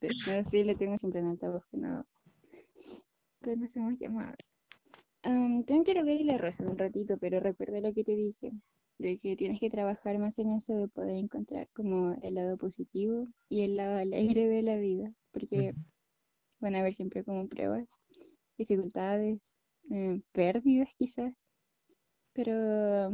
[0.00, 2.04] no sé, le tengo siempre en altavoz que no,
[3.42, 4.36] que no hacemos llamadas.
[5.22, 8.04] Am, tengo que ir a ver el arroz en un ratito, pero recuerda lo que
[8.04, 8.52] te dije,
[8.98, 13.26] de que tienes que trabajar más en eso de poder encontrar como el lado positivo
[13.48, 15.74] y el lado alegre de la vida, porque
[16.60, 17.86] van a haber siempre como pruebas,
[18.56, 19.40] dificultades,
[19.90, 21.34] eh, pérdidas quizás,
[22.32, 23.10] pero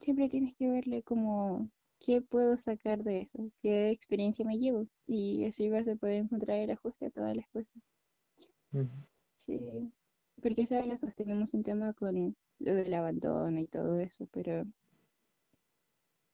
[0.00, 1.68] siempre tienes que verle como
[2.04, 6.58] qué puedo sacar de eso, qué experiencia me llevo, y así vas a poder encontrar
[6.58, 7.72] el ajuste a todas las cosas.
[9.46, 9.58] Sí,
[10.42, 14.64] porque sabes, los dos tenemos un tema con lo del abandono y todo eso, pero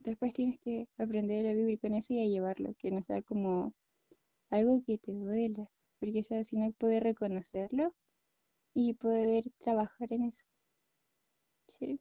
[0.01, 3.73] después tienes que aprender a vivir con eso y a llevarlo, que no sea como
[4.51, 5.69] algo que te duela,
[6.01, 7.95] porque sabes, sino poder reconocerlo
[8.75, 10.39] y poder trabajar en eso.
[11.79, 12.01] Sí,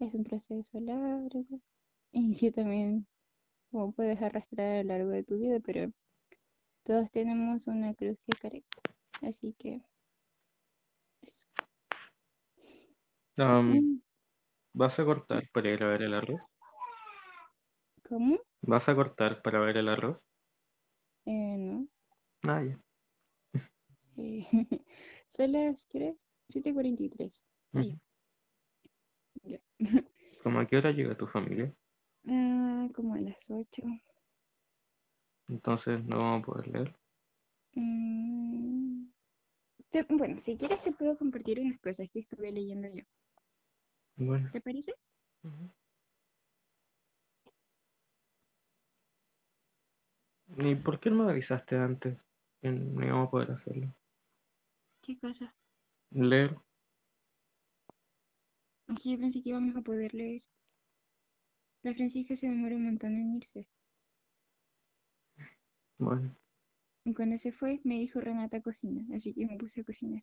[0.00, 1.44] es un proceso largo
[2.12, 3.06] y que también
[3.70, 5.92] como puedes arrastrar a lo largo de tu vida, pero
[6.84, 8.62] todos tenemos una cruz que cargar,
[9.22, 9.86] así que eso.
[14.74, 16.40] ¿vas a cortar para ir a ver el arroz?
[18.08, 18.40] ¿Cómo?
[18.62, 20.18] ¿Vas a cortar para ver el arroz?
[21.26, 21.86] Eh, no.
[22.42, 22.78] Ah, ya.
[24.16, 24.46] Eh,
[25.36, 26.16] son las, ¿qué hora es?
[26.48, 27.32] 7:43.
[27.72, 27.82] Ujú.
[27.82, 28.00] Sí,
[29.44, 29.60] ya.
[30.42, 31.72] ¿Cómo a qué hora llega tu familia?
[32.26, 33.82] Ah, como a las 8.
[35.48, 36.96] Entonces no vamos a poder leer.
[37.74, 39.06] Mm,
[39.90, 43.02] te- bueno, si quieres te puedo compartir unas cosas que estuve leyendo yo.
[44.16, 44.50] Bueno.
[44.52, 44.94] ¿Te parece?
[50.58, 52.18] ¿Y por qué no me avisaste antes?
[52.60, 53.94] Que no íbamos a poder hacerlo.
[55.02, 55.54] ¿Qué cosa?
[56.10, 56.56] Leer.
[58.88, 60.42] Yo pensé que íbamos a poder leer.
[61.82, 63.66] La Francisca se demoró un montón en irse.
[65.98, 66.34] Bueno.
[67.04, 70.22] Y cuando se fue, me dijo Renata cocina, así que me puse a cocinar.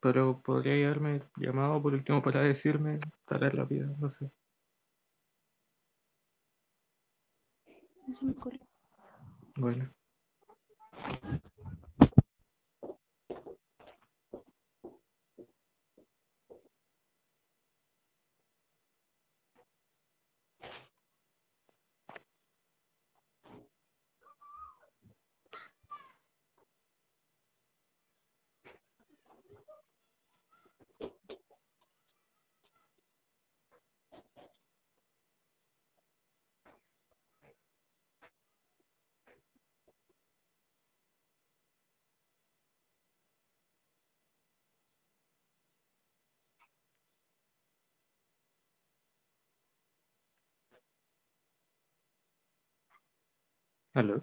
[0.00, 4.30] Pero podría haberme llamado por último para decirme tarea rápida, no sé.
[8.06, 8.60] No se me ocurre.
[9.56, 9.90] Bueno.
[53.96, 54.16] ¿Aló?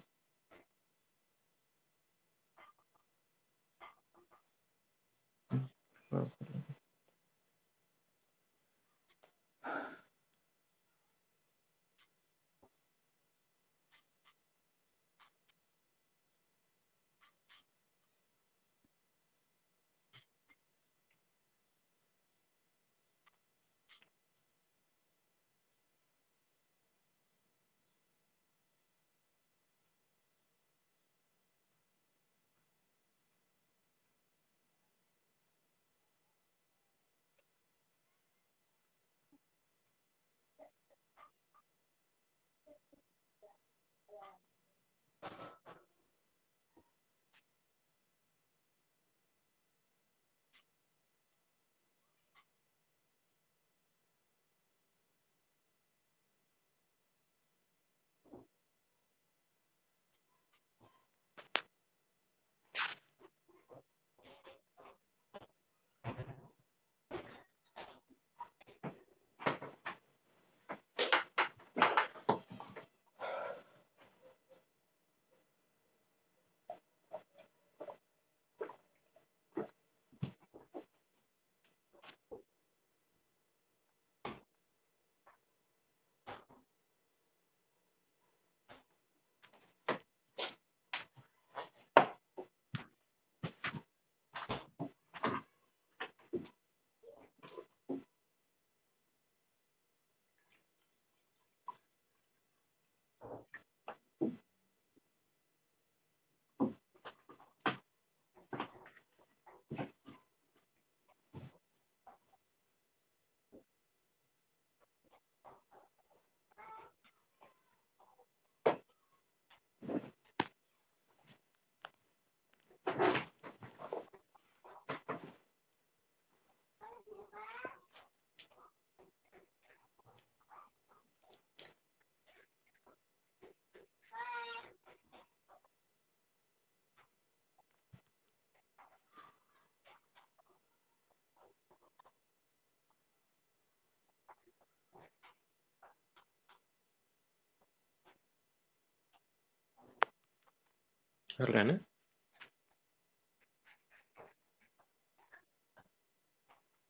[151.40, 151.82] ¿Rana?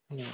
[0.09, 0.25] No.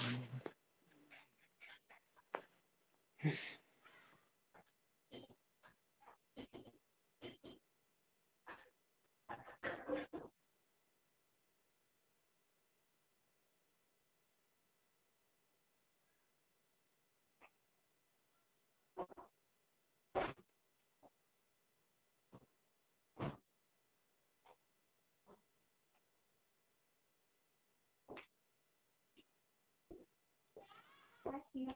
[31.59, 31.73] Mm,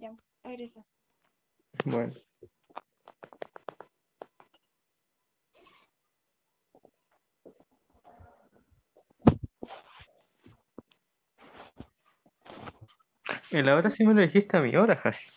[0.00, 0.84] ya, regresa.
[1.84, 2.14] Bueno.
[13.54, 15.30] El ahora sí me lo dijiste a mi hora, Hashi.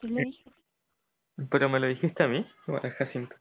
[0.00, 0.50] Te lo dije,
[1.50, 3.36] Pero me lo dijiste a mí, o a Jacinto.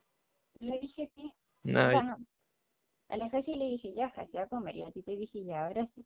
[0.59, 1.21] le dije que.
[1.21, 1.31] O
[1.63, 1.91] Nada.
[1.91, 2.17] sea, no.
[3.09, 4.75] A la Jasi le dije ya, Jasi, a comer.
[4.75, 6.05] Y a ti te dije ya, ahora sí.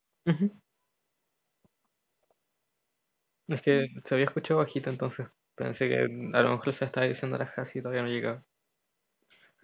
[3.47, 5.25] Es que se había escuchado bajito, entonces
[5.55, 8.43] pensé que a lo mejor se estaba diciendo a la Hasi y todavía no llegaba.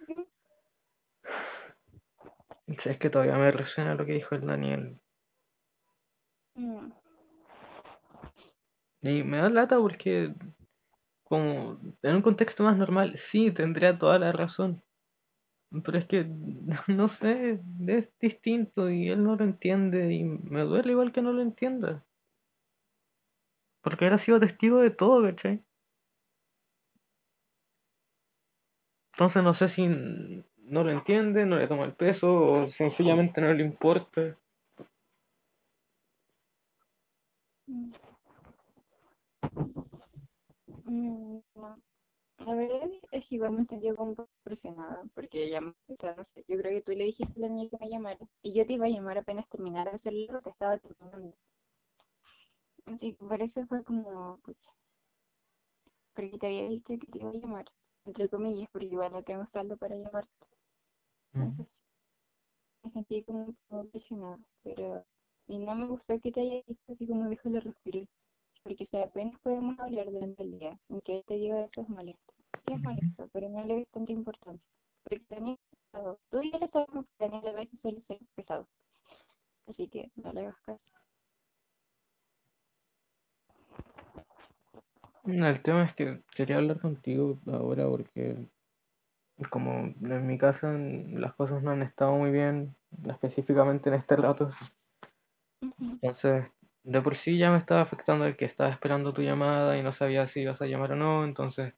[0.06, 0.14] Sí,
[2.84, 4.98] Es que todavía me resuena lo que dijo el Daniel.
[6.58, 6.92] Mm,
[9.02, 10.34] Y me da lata porque,
[11.24, 14.82] como en un contexto más normal, sí, tendría toda la razón.
[15.84, 16.24] Pero es que,
[16.88, 21.32] no sé, es distinto y él no lo entiende y me duele igual que no
[21.32, 22.04] lo entienda.
[23.82, 25.62] Porque él ha sido testigo de todo, ¿cachai?
[29.14, 33.52] Entonces no sé si no lo entiende, no le toma el peso o sencillamente no
[33.54, 34.36] le importa.
[37.66, 37.92] Mm.
[40.84, 41.78] Mm, no.
[42.38, 46.14] La verdad es que igual me sentí como un poco presionada, porque ya, o sea,
[46.16, 48.52] no sé, yo creo que tú le dijiste a la niña que me llamara, y
[48.52, 51.36] yo te iba a llamar apenas terminara de hacer lo que estaba terminando.
[52.86, 54.70] Así que por eso fue como, pucha,
[56.14, 57.66] porque te había dicho que te iba a llamar,
[58.04, 60.30] entre comillas, porque igual no tengo saldo para llamarte.
[61.34, 61.66] Entonces,
[62.82, 65.04] me sentí como un poco presionada, pero,
[65.46, 68.06] y no me gustó que te haya dicho así como déjalo respirar,
[68.62, 72.32] porque si apenas podemos hablar durante el día, aunque él te diga eso es molesto.
[72.66, 74.66] Sí es molesto, pero no le ves tanta importancia.
[75.04, 76.18] Porque Daniel es pesado.
[76.30, 78.66] Tú y él sabemos que Daniel a veces suele ser pesado.
[79.68, 80.80] Así que no le hagas caso.
[85.24, 88.36] No, El tema es que quería hablar contigo ahora porque
[89.50, 92.74] como en mi casa las cosas no han estado muy bien,
[93.08, 94.52] específicamente en este rato,
[95.64, 96.46] Ujú, entonces
[96.84, 99.94] de por sí ya me estaba afectando el que estaba esperando tu llamada y no
[99.96, 101.72] sabía si ibas a llamar o no, entonces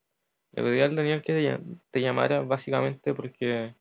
[0.52, 3.74] le pedí al Daniel que te llam- te llamara básicamente porque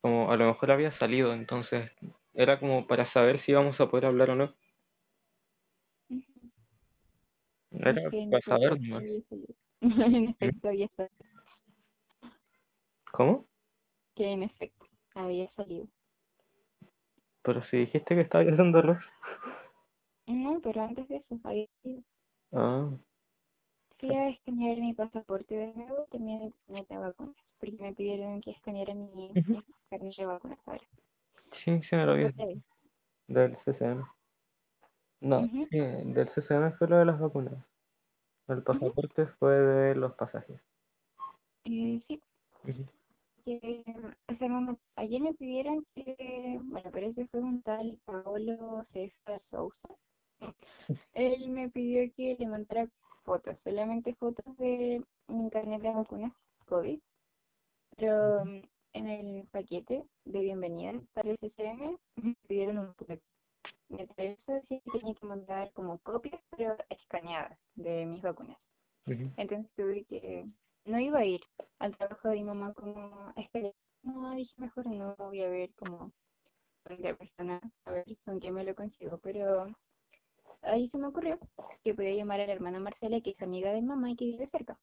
[0.00, 1.90] como a lo mejor había salido, entonces
[2.34, 4.54] era como para saber si íbamos a poder hablar o no,
[6.10, 6.22] ujú.
[7.72, 9.02] era Es que en para saber efecto nomás.
[9.02, 9.54] había salido.
[10.16, 11.14] En efecto había salido.
[13.12, 13.46] ¿Cómo?
[14.14, 15.86] Que en efecto había salido.
[17.42, 18.98] Pero si dijiste que estaba haciendo arroz.
[20.28, 22.04] No, pero antes de eso había salido.
[22.52, 22.90] Ah,
[24.00, 28.52] Fui a escanear mi pasaporte de nuevo, también carnet de vacunas, porque me pidieron que
[28.52, 29.52] escaneara mi, Ujú.
[29.52, 30.80] mi carnet de vacunas ahora.
[31.64, 32.58] sí, sí me lo vez.
[33.28, 34.04] Del CCM.
[35.20, 37.54] No, Ujú, sí, del CCM fue lo de las vacunas.
[38.48, 40.60] El pasaporte fue de los pasajes.
[41.64, 42.20] Eh, sí,
[42.64, 42.84] Ujú.
[43.44, 43.84] que,
[44.28, 48.84] o sea, no me- ayer me pidieron que, bueno, pero ese fue un tal Paolo
[48.92, 49.88] César Sousa.
[51.14, 52.88] Él me pidió que le mandara
[53.24, 56.32] fotos, solamente fotos de mi carnet de vacunas
[56.66, 57.00] COVID,
[57.96, 58.62] pero mm,
[58.94, 63.22] en el paquete de bienvenida para el CCM me pidieron un poquito.
[63.88, 68.58] Mientras eso sí tenía que mandar como copias, pero escaneadas de mis vacunas.
[69.06, 70.46] Entonces tuve que...
[70.84, 71.40] No iba a ir
[71.78, 73.32] al trabajo de mi mamá como...
[74.02, 76.12] No, dije mejor no, voy a ver como...
[76.88, 79.66] De persona, a ver con qué me lo consigo, pero
[81.84, 84.48] que podía llamar a la hermana Marcela, que es amiga de mamá y que vive
[84.50, 84.78] cerca.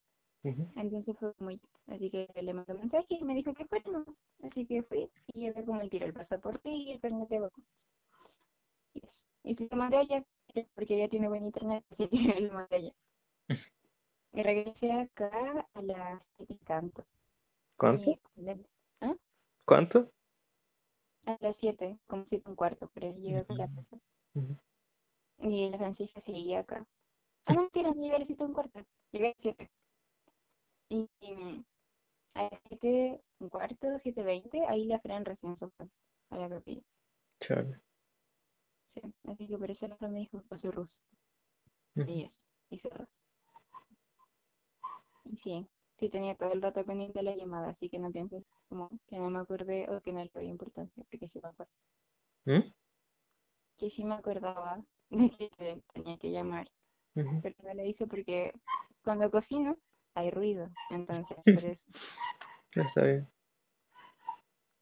[0.75, 4.05] Entonces fue muy, así que le mandó un mensaje y me dijo que fuera, ¿no?
[4.43, 7.69] así que fui y llevé con el tiro el pasaporte y el carnet de vacunas.
[9.43, 10.25] Y se lo mandé allá,
[10.75, 12.93] porque ella tiene buen internet, así que lo mandé.
[14.33, 17.05] Y regresé acá a las siete y tanto.
[17.77, 18.11] ¿Cuánto?
[18.35, 18.65] De-
[19.01, 19.15] ¿ah?
[19.65, 20.11] ¿Cuánto?
[21.25, 23.97] A las siete, como siete y un cuarto, pero llegué con la casa.
[25.47, 26.85] Y la Francisca seguía acá.
[27.45, 28.79] Ah, no, mentira, no llegué a las siete y un cuarto,
[29.11, 29.69] llegué a las siete.
[30.89, 31.65] Y, y
[32.33, 35.87] a las siete un cuarto, siete veinte, ahí la Fran recién se fue
[36.31, 36.81] a la capilla.
[37.41, 37.79] Chale.
[38.95, 40.91] Sí, así que por eso la Fran me dijo soy ruso.
[41.95, 42.09] Ujú.
[42.11, 42.31] Y
[42.71, 43.09] eso, ruso.
[45.25, 45.67] Y sí,
[45.99, 49.29] sí tenía todo el rato pendiente la llamada, así que no pienses como que no
[49.29, 51.71] me acordé o que no le doy importancia, porque sí me acuerdo.
[52.45, 52.71] ¿Mm?
[53.77, 56.67] Que sí me acordaba de que te- tenía que llamar,
[57.15, 57.41] Ujú.
[57.41, 58.51] pero no lo hice porque
[59.03, 59.77] cuando cocino
[60.13, 61.81] hay ruido, entonces por eso.
[62.75, 63.27] Está bien.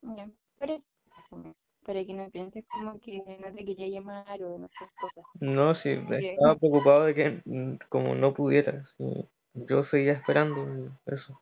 [0.02, 0.30] Ya,
[0.60, 0.84] por eso,
[1.30, 1.56] como,
[1.86, 5.26] para que no pienses como que no te quería llamar o no sé, cosas.
[5.40, 10.90] No, sí, Porque- estaba preocupado de que mm, como no pudiera, sí, yo seguía esperando
[11.06, 11.42] eso.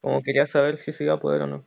[0.00, 1.66] Como quería saber si se iba a poder o no.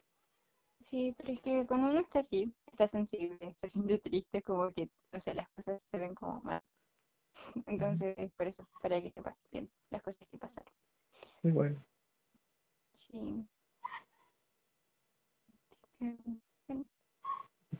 [0.89, 4.89] Sí, pero es que cuando uno está así, está sensible, se siente triste, como que,
[5.13, 6.61] o sea, las cosas se ven como mal.
[7.67, 10.73] Entonces, por eso, para que sepas bien las cosas que pasaron.
[11.43, 11.83] Bueno,
[13.11, 13.47] Sí.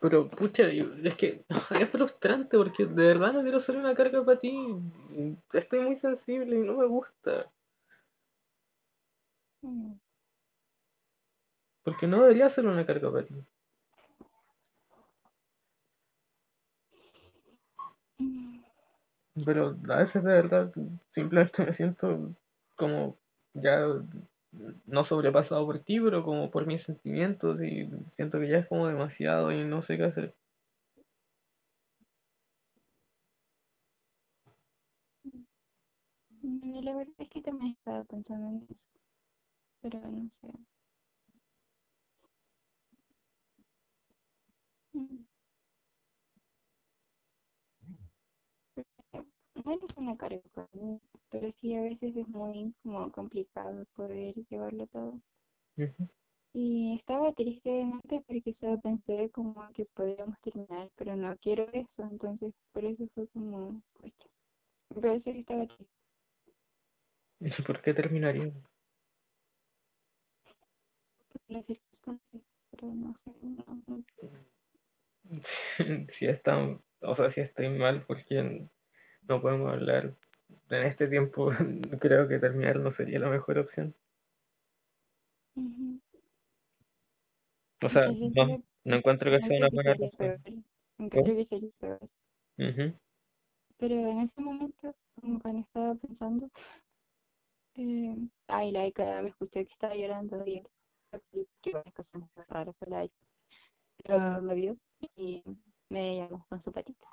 [0.02, 1.44] Pero pucha, es que
[1.82, 4.52] es frustrante porque de verdad no quiero ser una carga para ti.
[5.54, 7.52] Estoy muy sensible y no me gusta.
[9.64, 10.00] mm,
[12.00, 13.36] Porque no debería ser una carga para ti.
[19.46, 20.72] Pero a veces de verdad
[21.16, 22.36] simplemente me siento
[22.78, 23.18] como
[23.54, 23.86] ya
[24.86, 28.88] no sobrepasado por ti, pero como por mis sentimientos y siento que ya es como
[28.88, 30.36] demasiado y no sé qué hacer.
[36.42, 38.76] mm, La verdad es que también estaba pensando en eso,
[39.82, 40.48] pero no sé.
[44.96, 45.26] Mm,
[48.74, 49.28] porque
[49.66, 54.34] No es una carga para mí, pero sí a veces es muy como complicado poder
[54.50, 55.20] llevarlo todo.
[55.78, 56.08] Ujú.
[56.54, 62.04] Y estaba triste antes porque solo pensé como que podríamos terminar, pero no quiero eso,
[62.10, 63.80] entonces por eso fue como.
[64.94, 65.86] Por eso que estaba triste.
[67.40, 68.52] ¿Y por qué terminaría?
[71.48, 74.04] las circunstancias, pero no sé, no, no,
[76.20, 78.68] Si están, o sea, si estoy mal, porque
[79.28, 80.16] no podemos hablar
[80.70, 81.52] en este tiempo,
[82.00, 83.94] creo que terminar no sería la mejor opción.
[85.56, 86.00] ujú.
[87.82, 90.40] O sea, no, no encuentro que sea una que
[91.00, 92.00] encuentro que peor.
[92.58, 92.94] Ujú.
[93.78, 96.50] Pero en ese momento, como cuando estaba pensando,
[97.76, 98.16] eh,
[98.48, 100.62] ay, la Ika me escuché que estaba llorando y
[101.62, 103.16] que varias cosas muy raras con la Ika.
[104.04, 104.78] Pero me vio
[105.16, 105.44] y
[105.90, 107.08] me llamó con su patita.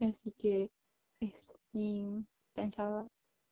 [0.00, 0.70] Así que
[1.20, 1.36] eso.
[1.72, 3.06] Y pensaba,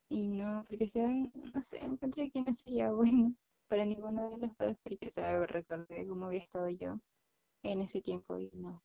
[0.09, 3.35] y no, porque sea, no sé, encontré que no sería bueno
[3.69, 5.51] para ninguno de los dos, porque ¿sabes?
[5.51, 6.99] recordé cómo había estado yo
[7.63, 8.83] en ese tiempo y no,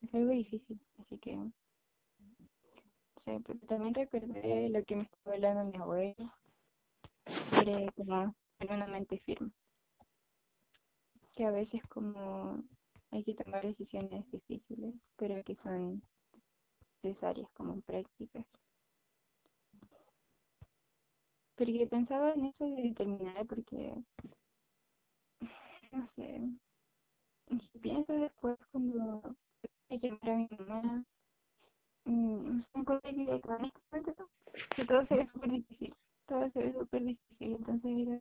[0.00, 1.52] Es algo difícil, así que, no
[3.24, 6.34] sé, pero también recordé lo que me estaba hablando mi abuelo
[7.50, 9.52] sobre como tener una mente firme,
[11.36, 12.64] que a veces como
[13.12, 16.02] hay que tomar decisiones difíciles, pero que son
[17.02, 18.44] necesarias como prácticas.
[21.54, 23.94] Porque pensaba en eso de terminar porque,
[25.92, 26.40] no sé,
[27.52, 29.22] y pienso después cuando
[29.90, 31.04] hay que llamar a mi mamá,
[32.04, 33.72] mm, me acuerdo que con
[34.76, 35.94] que todo se ve súper difícil,
[36.26, 38.20] todo se ve súper difícil, entonces era,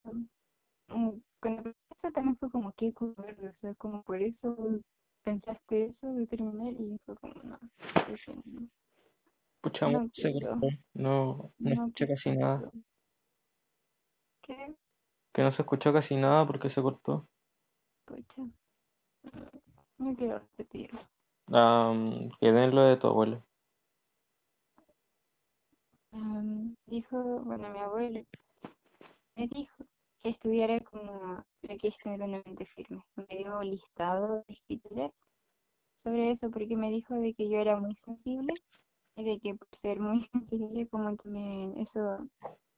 [0.89, 4.57] mm, cuando pensé también fue como que cobarde, o sea, como por eso
[5.23, 7.69] pensaste eso de terminar y fue como, no, no,
[9.61, 10.01] Pucha, no.
[10.93, 12.71] No, escuché casi nada.
[14.41, 14.75] ¿Qué?
[15.33, 17.27] Que no se escuchó casi nada porque se cortó.
[18.05, 18.43] Pucha,
[19.97, 20.99] no quiero repetirlo.
[21.47, 23.43] Um, quedé en lo de tu abuelo.
[26.13, 28.25] Am, dijo, bueno, mi abuelo
[29.35, 29.85] me dijo
[30.21, 33.03] que estudiara como lo que es tener una mente firme.
[33.15, 35.11] Me dio listado de escrituras
[36.03, 38.53] sobre eso porque me dijo de que yo era muy sensible
[39.15, 42.27] y de que por ser muy sensible como que me, eso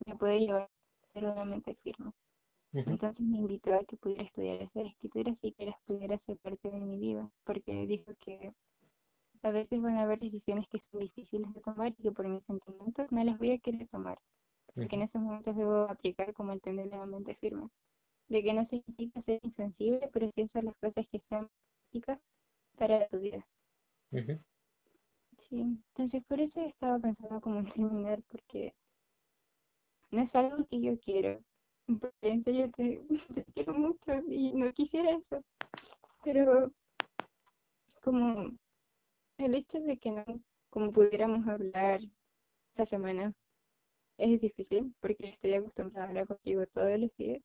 [0.06, 2.12] me puede llevar a ser una mente firme.
[2.74, 6.72] Entonces me invitó a que pudiera estudiar esa escritura y que las pudiera ser parte
[6.72, 8.52] de mi vida, porque dijo que
[9.44, 12.44] a veces van a haber decisiones que son difíciles de tomar y que por mis
[12.46, 14.18] sentimientos no las voy a querer tomar,
[14.74, 17.70] porque en esos momentos debo aplicar como el tener la mente firme,
[18.30, 21.50] de que no significa ser insensible, pero sí hacer las cosas que sean
[21.92, 22.20] prácticas
[22.78, 23.46] para tu vida.
[25.50, 28.74] Sí, entonces por eso estaba pensando como en terminar, porque
[30.12, 31.40] no es algo que yo quiero,
[32.44, 33.02] serio te,
[33.36, 35.44] te quiero mucho y no quisiera eso,
[36.24, 36.72] pero
[38.02, 38.52] como
[39.38, 40.26] el hecho de que no,
[40.70, 42.02] como pudiéramos hablar
[42.70, 43.34] esta semana
[44.18, 47.42] es difícil, porque estoy acostumbrada a hablar contigo todos los días,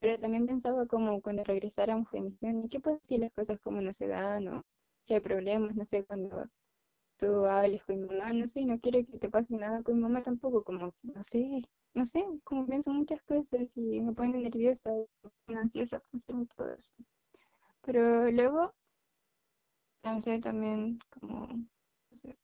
[0.00, 3.80] pero también pensaba como cuando regresáramos de misión, ¿y qué pasa si las cosas como
[3.80, 4.62] no se dan o
[5.06, 6.46] si hay problemas, no sé, cuando
[7.18, 10.02] tú hables con mi mamá, no sé, no quiero que te pase nada con mi
[10.02, 11.62] mamá tampoco, como, no sé,
[11.94, 14.90] no sé, como pienso muchas cosas y me pone nerviosa,
[15.48, 16.84] ansiosa todo eso.
[17.82, 18.72] Pero luego
[20.02, 22.36] pensé también como, no sé,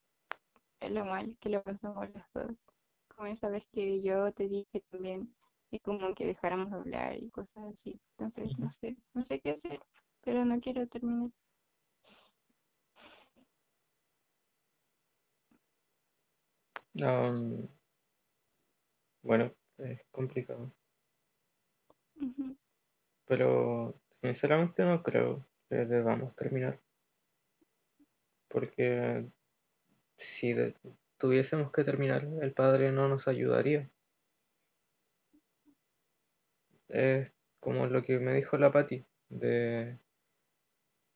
[0.80, 2.56] en lo mal que lo pasamos los dos,
[3.14, 5.34] como esa vez que yo te dije también,
[5.70, 9.50] y como que dejáramos de hablar y cosas así, entonces no sé, no sé qué
[9.50, 9.80] hacer,
[10.22, 11.30] pero no quiero terminar.
[17.00, 17.68] Am,
[19.22, 20.72] bueno, es complicado,
[22.20, 22.56] Ujú,
[23.26, 26.80] pero sinceramente no creo que debamos terminar,
[28.48, 29.24] porque
[30.40, 30.74] si de-
[31.18, 33.90] tuviésemos que terminar, el padre no nos ayudaría.
[36.90, 39.96] Es como lo que me dijo la Patti, de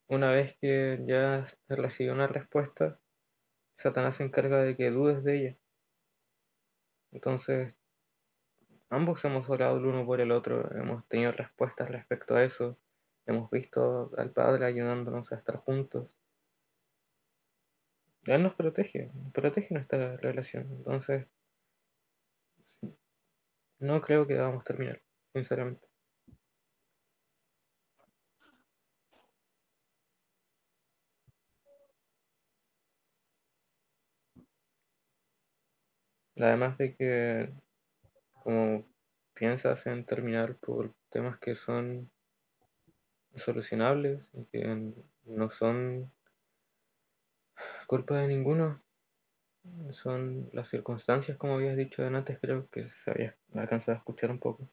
[0.07, 3.01] una vez que ya se recibió una respuesta,
[3.79, 5.57] Satanás se encarga de que dudes de ella.
[7.13, 7.73] Entonces,
[8.93, 12.79] ambos hemos orado el uno por el otro, hemos tenido respuestas respecto a eso,
[13.27, 16.09] hemos visto al Padre ayudándonos a estar juntos.
[18.27, 20.69] Él nos protege, protege nuestra relación.
[20.71, 21.27] Entonces,
[23.81, 25.01] no creo que debamos terminar,
[25.33, 25.87] sinceramente.
[36.37, 37.53] Además de que,
[38.43, 38.85] como
[39.35, 42.11] piensas en terminar por temas que son
[43.45, 44.93] solucionables y que
[45.25, 46.13] no son
[47.87, 48.83] culpa de ninguno,
[50.03, 54.39] son las circunstancias, como habías dicho antes, creo que se había alcanzado a escuchar un
[54.39, 54.69] poco.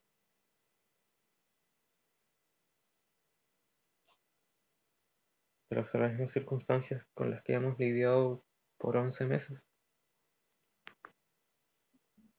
[5.68, 8.42] Pero son las mismas circunstancias con las que hemos lidiado
[8.78, 9.69] por 11 meses.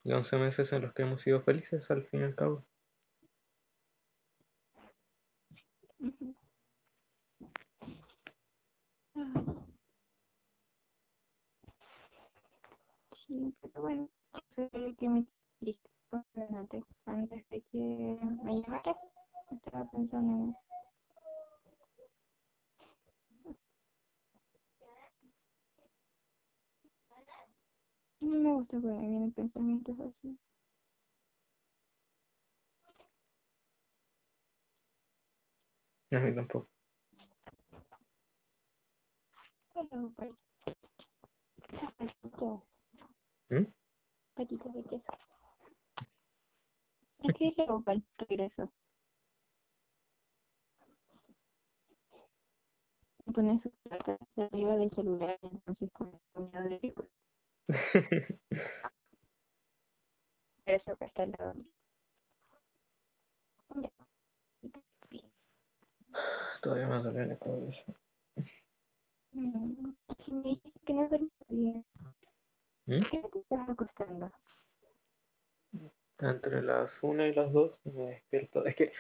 [0.04, 2.66] Y 11 meses en los que hemos sido felices al fin y al cabo.
[13.28, 14.10] Sí, pero bueno,
[14.58, 15.26] eso es lo que me
[15.60, 15.90] triste
[16.52, 18.98] antes, antes de que me llamaras.
[19.52, 20.71] Estaba pensando en eso.
[28.22, 30.40] No me gusta cuando me vienen pensamientos así.
[36.12, 36.70] A mí tampoco.
[39.74, 40.12] Pero,
[41.98, 42.64] patitas,
[43.50, 43.66] ¿Mm?
[44.36, 45.12] patitas de queso.
[47.24, 48.72] Es que luego para el regreso.
[53.34, 56.94] Pones su plata arriba del celular, entonces con miedo de que
[60.66, 61.56] eso que está al lado.
[66.62, 67.94] Todavía me duele la cabeza.
[69.34, 69.94] Mm,
[70.26, 71.86] Si me dices que no duermes bien,
[72.86, 73.02] ¿Mm?
[73.10, 74.32] ¿qué te estás acostando?
[76.20, 78.66] Entre las 1 y las 2 me despierto.
[78.66, 78.94] Es que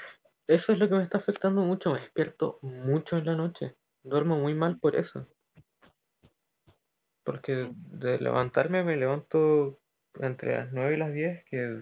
[0.47, 1.91] eso es lo que me está afectando mucho.
[1.91, 3.75] Me despierto mucho en la noche.
[4.03, 5.27] Duermo muy mal por eso.
[7.23, 9.79] Porque de levantarme me levanto
[10.19, 11.81] entre las 9 y las 10, que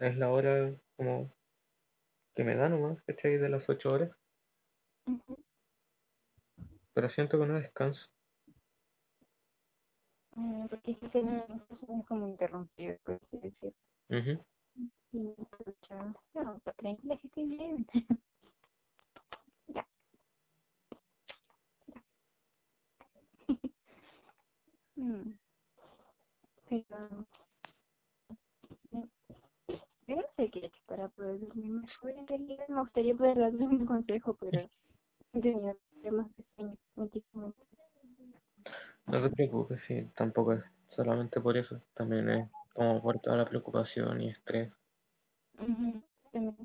[0.00, 1.30] es la hora como
[2.34, 3.38] que me da nomás, ¿cachai?
[3.38, 4.10] De las 8 horas.
[6.92, 8.00] Pero siento que no descanso.
[10.34, 13.74] Mm, Porque es que se me es como interrumpido, por así decirlo.
[14.10, 14.44] Ujú.
[15.12, 15.34] Y
[15.64, 17.86] pucha, no, pues tranquila que estoy bien.
[19.68, 19.84] Ya,
[23.48, 23.54] Mm.
[23.54, 23.66] Pero mm,
[30.06, 32.10] yo no sé qué para poder dormir mejor.
[32.10, 34.60] En realidad me gustaría poder darles un consejo, pero
[35.32, 37.62] he tenido problemas de sueño últimamente.
[39.06, 43.48] No te preocupes, sí, tampoco es solamente por eso, también es como por toda la
[43.48, 44.72] preocupación y estrés.
[46.32, 46.56] También.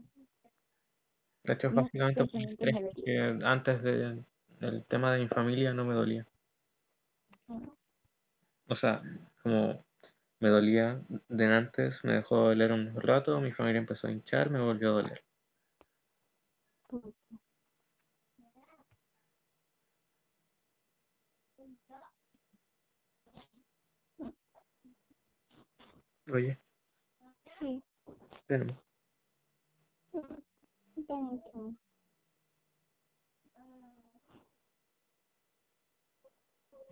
[1.44, 4.24] De hecho, básicamente por el estrés, porque antes de-
[4.60, 6.26] del tema de mi familia no me dolía.
[7.48, 7.81] Mm,
[8.72, 9.02] O sea,
[9.44, 9.84] como
[10.40, 14.62] me dolía de antes, me dejó doler un rato, mi familia empezó a hinchar, me
[14.62, 15.24] volvió a doler.
[26.32, 26.58] Oye,
[27.60, 27.84] Sí,
[28.48, 28.78] tenemos.
[30.14, 31.78] mm, también.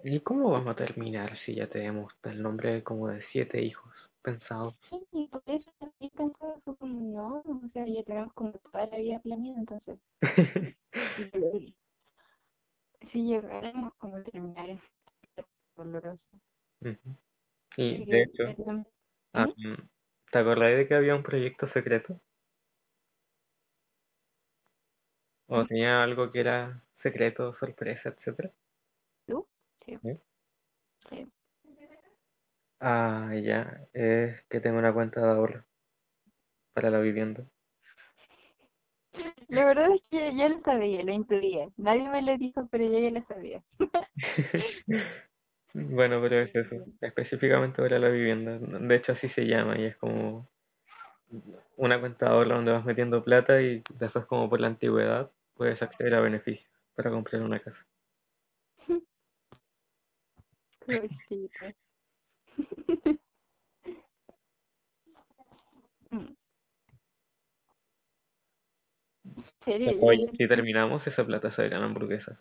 [0.03, 4.75] ¿Y cómo vamos a terminar si ya tenemos el nombre como de siete hijos pensados?
[4.89, 8.87] Sí, y por eso también pensaba, fue como, no, o sea, ya tenemos como toda
[8.87, 9.99] la vida planeada, entonces,
[11.15, 11.75] si, lleg-
[13.11, 14.79] si llegáramos como a terminar es
[15.75, 16.21] doloroso.
[16.81, 17.15] Ujú.
[17.77, 18.87] Y Así de que, hecho, perdón.
[19.33, 19.53] ah, ¿Mm?
[19.57, 19.89] mm,
[20.31, 22.19] ¿te acordás de que había un proyecto secreto?
[25.47, 25.65] ¿O ¿Mm?
[25.65, 28.53] tenía algo que era secreto, sorpresa, etcétera?
[29.27, 29.47] ¿Tú?
[29.89, 30.19] Sí, ¿Sí?
[31.09, 31.31] sí.
[32.81, 35.63] Ah, ya, es que tengo una cuenta de ahorro
[36.73, 37.43] para la vivienda.
[39.49, 41.67] La verdad es que ya lo sabía, lo intuía.
[41.77, 43.63] Nadie me lo dijo, pero yo ya lo sabía.
[45.73, 48.57] Bueno, pero es eso, específicamente para la vivienda.
[48.59, 50.47] De hecho, así se llama y es como
[51.77, 55.81] una cuenta de ahorro donde vas metiendo plata y después, como por la antigüedad, puedes
[55.81, 57.77] acceder a beneficios para comprar una casa.
[69.65, 69.77] ¿Ya
[70.37, 72.37] si terminamos, esa plata se irán hamburguesas.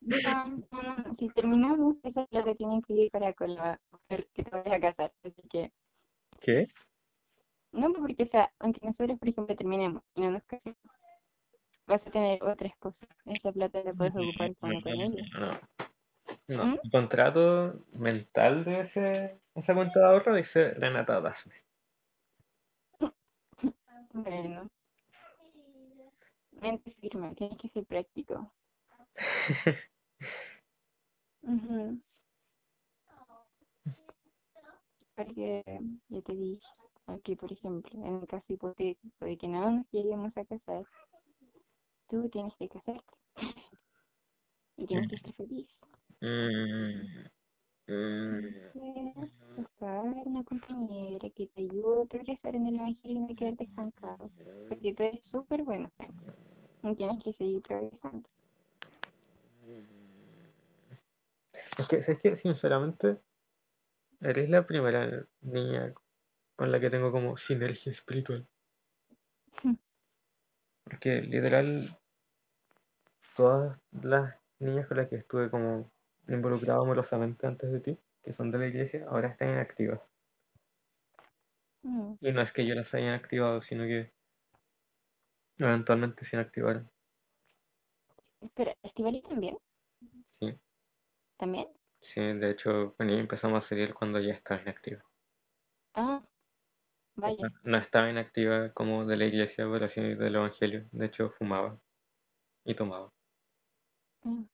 [0.00, 4.44] No, no, no, si terminamos, esa plata tiene que ir para con la mujer que
[4.44, 5.12] te vayas a casar.
[5.24, 5.72] Así que,
[6.40, 6.68] ¿Qué?
[7.72, 10.78] no, porque, o sea, aunque nosotros, por ejemplo, terminemos y no nos casemos,
[11.86, 13.06] vas a tener otra esposa.
[13.26, 15.22] Esa plata la puedes ocupar como con ella.
[15.38, 15.60] no,
[16.48, 16.56] no.
[16.56, 16.78] No, ¿Mm?
[16.82, 21.54] el contrato mental de ese, esa cuenta de ahorro dice Renata Dasme.
[24.12, 24.70] Bueno,
[26.52, 28.52] mente firme, tienes que ser práctico.
[35.16, 35.64] Porque
[36.08, 36.66] ya te dije,
[37.06, 40.84] aquí por ejemplo, en el caso hipotético de que no nos lleguemos a casar,
[42.08, 43.14] tú tienes que casarte
[44.76, 45.68] y tienes que estar feliz.
[46.26, 47.28] Mm,
[47.86, 48.40] mm,
[49.54, 54.28] buscar una compañera que te ayude a progresar en el evangelio y no quedarte estancado.
[54.68, 55.88] Porque tú eres súper bueno
[56.82, 58.28] y tienes que seguir progresando.
[61.78, 63.18] Es que, es que sinceramente,
[64.20, 65.94] eres la primera niña
[66.56, 68.44] con la que tengo como sinergia espiritual.
[70.84, 71.96] Porque literal,
[73.36, 75.88] todas las niñas con las que estuve como
[76.28, 80.00] involucrado amorosamente antes de ti, que son de la iglesia, ahora están inactivas.
[81.82, 82.14] Mm.
[82.20, 84.10] Y no es que yo las haya activado, sino que
[85.58, 86.90] eventualmente se inactivaron.
[88.40, 89.58] Espera, ¿Estivali también?
[90.40, 90.54] Sí,
[91.38, 91.68] ¿También?
[92.14, 95.02] sí, de hecho, empezamos a salir cuando ya estaba inactiva.
[95.94, 96.22] Ah,
[97.16, 97.48] vaya.
[97.64, 100.86] no estaba inactiva como de la iglesia, pero sí del evangelio.
[100.92, 101.78] De hecho, fumaba
[102.64, 103.10] y tomaba.
[104.24, 104.44] Mm.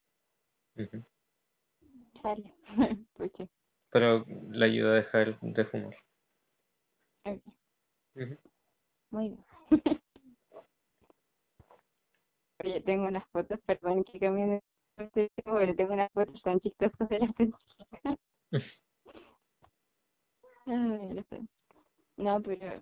[2.23, 2.55] Sale.
[3.15, 3.47] Pucha.
[3.91, 5.97] Pero la ayuda a dejar de fumar.
[9.11, 9.45] Muy bien.
[12.65, 14.63] Oye, tengo unas fotos, perdón que cambie de
[15.45, 17.53] pero tengo unas fotos tan chistosas de la Fran.
[22.17, 22.81] No, pero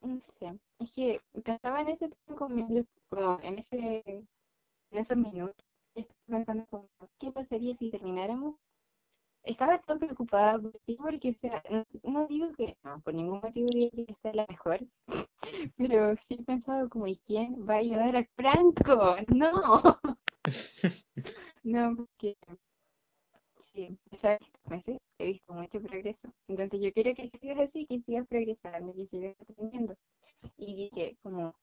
[0.00, 0.58] no sé.
[0.78, 5.69] Es que pensaba en ese tiempo como en ese en esos minutos.
[6.26, 8.56] Pensando como, ¿qué pasaría si termináramos?
[9.42, 13.40] Estaba tan preocupada por ti porque, o sea, no, no digo que, no, por ningún
[13.40, 14.80] motivo diría que esta es la mejor,
[15.76, 19.16] pero sí he pensado como, ¿y quién va a ayudar a Franco?
[19.28, 19.98] No,
[21.64, 22.36] no, porque
[23.72, 24.40] sí, ¿sabes?
[24.68, 26.32] meses he visto mucho progreso.
[26.48, 29.94] Entonces yo quiero que sigas así, que sigas progresando, que sigas aprendiendo.
[30.56, 31.54] Y dije, como,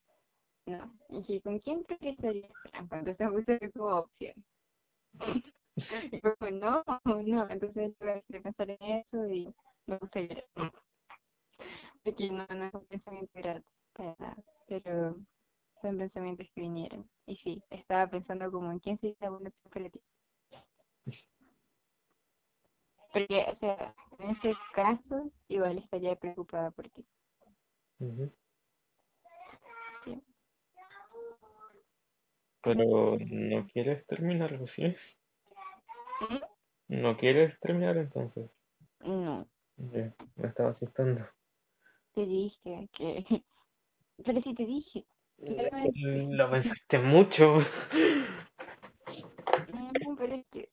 [0.67, 2.95] no, y dije, ¿con quién progresaría Franco?
[2.95, 4.45] Entonces puse como opción.
[6.11, 9.53] Y yo como, no, no, entonces tuve que pensar en eso y
[9.87, 10.45] a llorar.
[12.03, 15.15] Porque no, no es un pensamiento grato para nada, pero
[15.81, 17.09] son pensamientos que vinieron.
[17.27, 20.01] Y sí, estaba pensando como en quién sería buena opción para ti.
[23.13, 27.05] Porque, o sea, en ese caso, igual estaría preocupada por ti.
[27.99, 28.31] Sí.
[32.61, 34.95] Pero no quieres terminarlo, ¿sí?
[36.29, 36.37] ¿Mm?
[37.01, 38.49] No quieres terminar entonces.
[39.01, 41.27] No, Ya, me estaba asustando.
[42.13, 43.25] te dije que...
[44.25, 45.05] Pero sí te dije.
[45.37, 46.35] Claramente.
[46.35, 47.59] Lo pensaste mucho.
[49.73, 50.69] No, pero es que...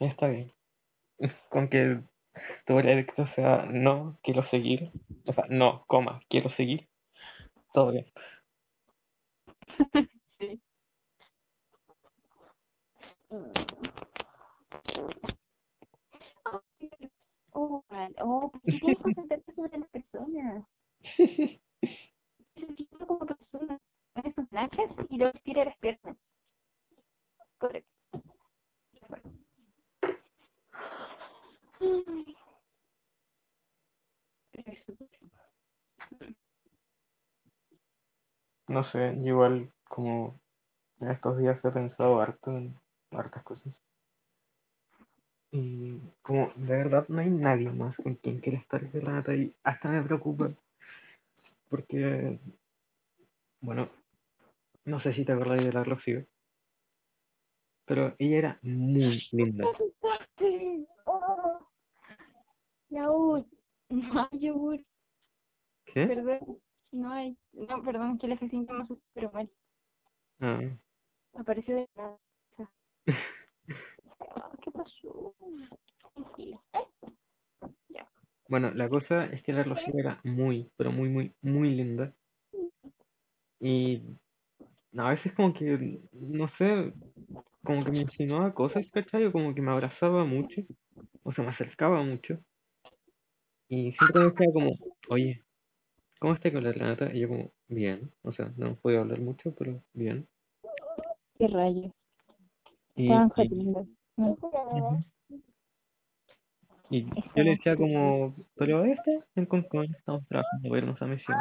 [0.00, 0.50] Está bien.
[1.50, 2.00] Con que
[2.66, 4.90] tu veredicto sea no, quiero seguir.
[5.26, 6.88] O sea, no, coma, quiero seguir.
[7.72, 8.06] Todo bien.
[10.40, 10.60] Sí.
[17.52, 18.14] Oh, mal.
[18.20, 20.64] Oh, ¿por qué tienes que concentrarte sobre las personas?
[21.16, 21.70] Se
[22.54, 23.78] siente como persona.
[24.12, 26.16] Pones tus nachas y luego estira las piernas.
[27.58, 27.90] Correcto.
[28.92, 29.22] Ya fue.
[31.80, 32.36] Ay.
[34.52, 34.92] Pero eso.
[38.68, 40.38] No sé, yo igual como
[41.00, 42.74] en estos días he pensado harto en
[43.10, 43.72] hartas cosas.
[45.52, 49.54] Y como de verdad no hay nadie más con quien quiera estar de rata y
[49.62, 50.50] hasta me preocupa.
[51.68, 52.38] Porque,
[53.60, 53.88] bueno,
[54.84, 56.24] no sé si te acuerdas de la Rocío,
[57.86, 59.64] pero ella era muy linda.
[59.64, 60.86] ¡Me asustaste!
[61.04, 61.58] ¡Oh!
[62.88, 63.46] Yaúl.
[63.90, 64.80] No hay yogur.
[65.84, 66.06] ¿Qué?
[66.06, 66.58] Perdón.
[66.92, 67.36] No hay.
[67.52, 69.50] No, perdón, que la Jacinta me asustó, pero mal.
[70.40, 70.60] Ah,
[71.34, 72.16] Apareció de la
[72.56, 72.70] casa.
[74.36, 75.34] Ah, ¿Qué pasó?
[76.14, 76.60] Tranquila.
[77.88, 78.08] Ya.
[78.48, 82.12] Bueno, la cosa es que la Rocío era muy, pero muy, muy, muy linda.
[83.60, 84.02] Y
[84.96, 86.92] a veces como que, no sé,
[87.64, 89.26] como que me insinuaba cosas, ¿cachai?
[89.26, 90.62] O como que me abrazaba mucho,
[91.22, 92.38] o se me acercaba mucho.
[93.68, 94.78] Y siempre me decía como,
[95.08, 95.42] oye,
[96.18, 97.12] ¿cómo estás con la Renata?
[97.12, 100.26] Y yo como, bien, o sea, no puedo hablar mucho, pero bien.
[101.38, 101.92] ¿Qué rayos?
[102.96, 103.08] Y,
[107.34, 111.38] yo le decía como, pero este, en Concon, estamos trabajando para irnos a misión.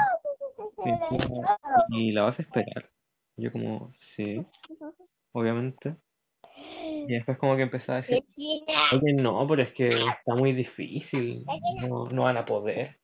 [0.85, 2.89] Y, decía, "¿Y la vas a esperar?
[3.37, 4.43] Y yo como, sí,
[5.31, 5.95] obviamente.
[7.07, 8.23] Y después como que empezaba a decir,
[8.91, 11.45] oye, no, pero es que está muy difícil,
[11.81, 12.99] no, no van a poder.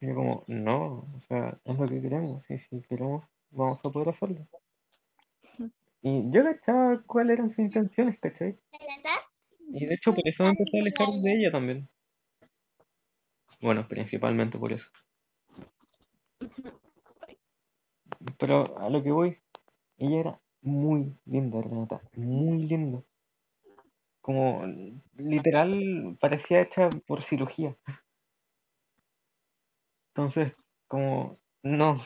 [0.00, 3.90] Y yo como, no, o sea, es lo que queremos, y si queremos, vamos a
[3.90, 4.46] poder hacerlo.
[6.02, 8.58] Y yo cachaba cuáles eran sus intenciones, ¿cachai?
[9.72, 11.88] Y de hecho por eso me empecé a alejar de ella también.
[13.60, 14.86] Bueno, principalmente por eso.
[18.38, 19.36] Pero a lo que voy,
[19.98, 23.02] ella era muy linda, Renata, muy linda.
[24.22, 24.64] Como
[25.18, 27.76] literal parecía hecha por cirugía.
[30.14, 30.52] Entonces,
[30.86, 32.00] como, no,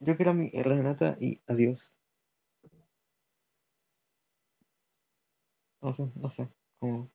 [0.00, 1.78] yo quiero a mi Renata y adiós.
[5.82, 7.10] No sé, no sé, como,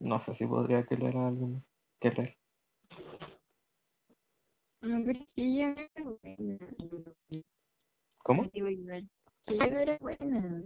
[0.00, 1.62] no sé si podría querer a alguien.
[2.00, 2.34] Querer.
[4.80, 6.58] No, pero es era buena.
[8.26, 8.50] ¿Cómo?
[8.50, 10.64] Que no era buena.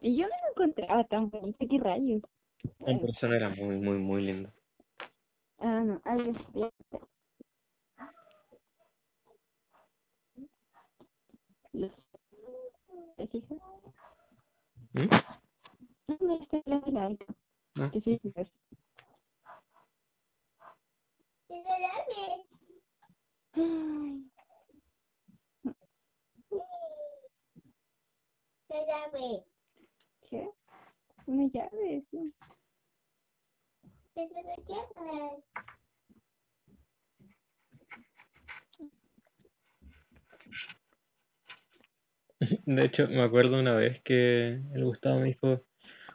[0.00, 2.22] Y yo no la encontraba tan bonita, qué rayos.
[2.80, 4.52] En persona era muy, muy, muy linda.
[5.58, 6.70] Ah, no, a ver, ya.
[11.72, 11.92] Los...
[13.16, 13.58] ¿Te fijas?
[14.92, 15.06] ¿Mm?
[16.08, 17.26] No, hablando de la alta.
[17.76, 17.90] Ah.
[17.92, 18.48] Que sí, fijas.
[30.28, 30.50] ¿Qué?
[31.26, 32.04] Una llave.
[42.66, 45.62] De hecho, me acuerdo una vez que el Gustavo me dijo,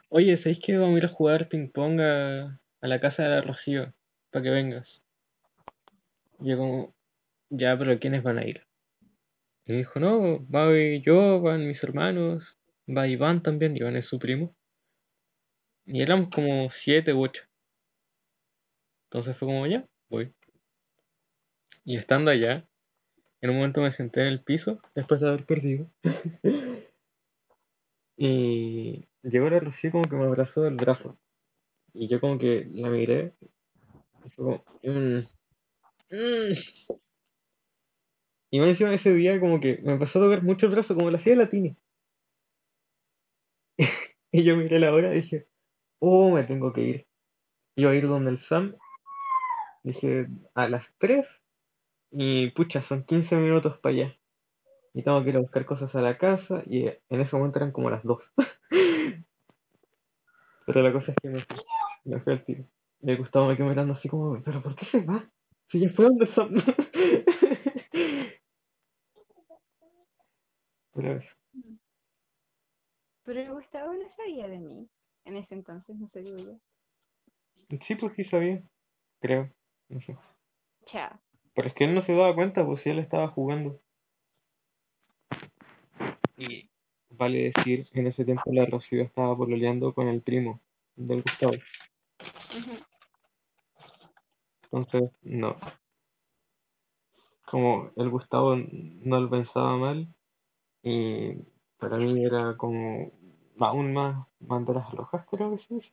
[0.08, 3.28] oye, ¿sabéis que vamos a ir a jugar ping pong a, a la casa de
[3.30, 3.92] la Rocío?
[4.30, 4.99] Para que vengas.
[6.40, 6.94] Y yo como,
[7.50, 8.62] ya, pero ¿quiénes van a ir?
[9.66, 10.68] Y dijo, no, va
[11.02, 12.42] yo, van mis hermanos,
[12.88, 14.54] va Iván también, Iván es su primo.
[15.86, 17.42] Y éramos como siete u ocho.
[19.10, 20.32] Entonces fue como, ya, voy.
[21.84, 22.64] Y estando allá,
[23.40, 25.90] en un momento me senté en el piso después de haber perdido.
[28.16, 31.18] y llegó la Rocío como que me abrazó del brazo.
[31.92, 33.32] Y yo como que la miré.
[34.24, 35.26] Y fue como, "Mm,
[36.10, 36.54] mm".
[38.50, 41.10] Y más encima ese día como que me empezó a tocar mucho el brazo, como
[41.10, 41.76] la hacía la Tini.
[44.32, 45.46] y yo miré la hora y dije,
[46.00, 47.06] oh, me tengo que ir.
[47.76, 48.74] Iba a ir donde el Sam.
[49.84, 51.26] Dije, a las 3.
[52.10, 54.16] Y pucha, son 15 minutos para allá.
[54.94, 56.62] Y tengo que ir a buscar cosas a la casa.
[56.66, 58.20] Y en ese momento eran como las 2.
[60.66, 61.56] Pero la cosa es que me fui.
[62.04, 62.64] Me fui al tiro.
[63.02, 65.24] Y el Gustavo me quedó mirando así como, ¿pero por qué se va?
[65.70, 66.54] Si ya fue donde el Sam.
[73.24, 74.88] Pero Gustavo no sabía de mí.
[75.24, 76.58] En ese entonces, no sé yo.
[77.86, 78.60] Sí, pues sí sabía.
[79.20, 79.48] Creo.
[79.88, 80.16] No sé.
[80.86, 81.20] Chao.
[81.54, 83.80] Pero es que él no se daba cuenta, pues si él estaba jugando.
[86.36, 86.68] Y
[87.10, 90.60] vale decir, en ese tiempo la Rocío estaba pololeando con el primo
[90.96, 91.52] del Gustavo.
[94.72, 95.56] Entonces, no.
[97.50, 100.08] Como el Gustavo no lo pensaba mal.
[100.82, 101.34] Y
[101.78, 103.12] para mí era como
[103.60, 105.90] aún más banderas rojas, creo que se dice.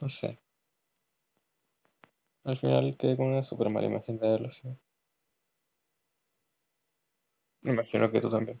[0.00, 0.38] No sé.
[2.42, 4.76] Al final quedé con una super mala imagen de así.
[7.62, 8.60] Me imagino que tú también.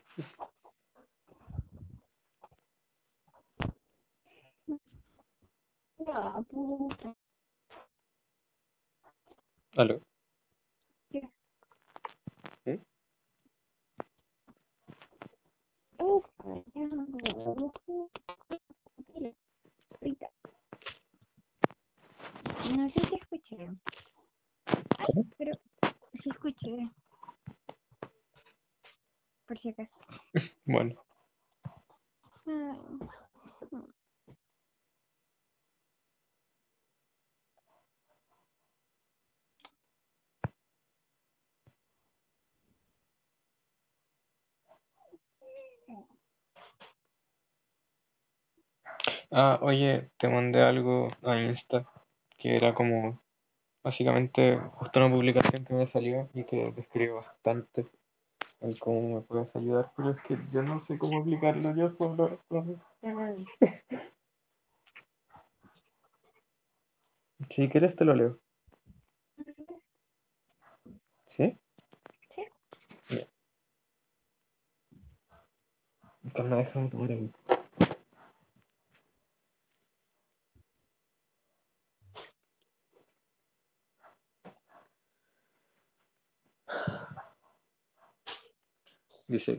[4.66, 4.84] No, puta.
[9.76, 10.00] ¿Aló?
[11.10, 11.28] Ya
[22.76, 22.90] no.
[22.90, 23.68] Sé si escuché.
[25.36, 25.52] Pero
[26.22, 26.90] sí escuché.
[29.46, 29.90] Por si acaso.
[30.64, 31.02] Bueno,
[32.46, 33.08] Ay.
[49.30, 51.84] Ah, oye, te mandé algo a Insta
[52.38, 53.20] que era como
[53.82, 57.86] básicamente justo una publicación que me salió y que describe bastante
[58.60, 62.38] el cómo me puedes ayudar, pero es que yo no sé cómo aplicarlo yo solo.
[62.50, 62.78] entonces-
[67.54, 68.38] Si quieres te lo leo.
[71.36, 71.56] ¿Sí?
[72.34, 72.42] Sí.
[73.10, 73.26] Ya.
[76.34, 77.28] Calma, déjame tomar agua.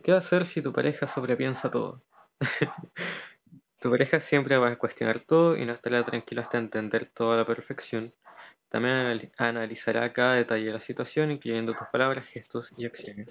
[0.04, 2.02] ¿Qué hacer si tu pareja sobrepiensa todo?
[3.82, 7.46] tu pareja siempre va a cuestionar todo y no estará tranquila hasta entender toda la
[7.46, 8.14] perfección.
[8.70, 13.30] También anali- analizará cada detalle de la situación, incluyendo tus palabras, gestos y acciones.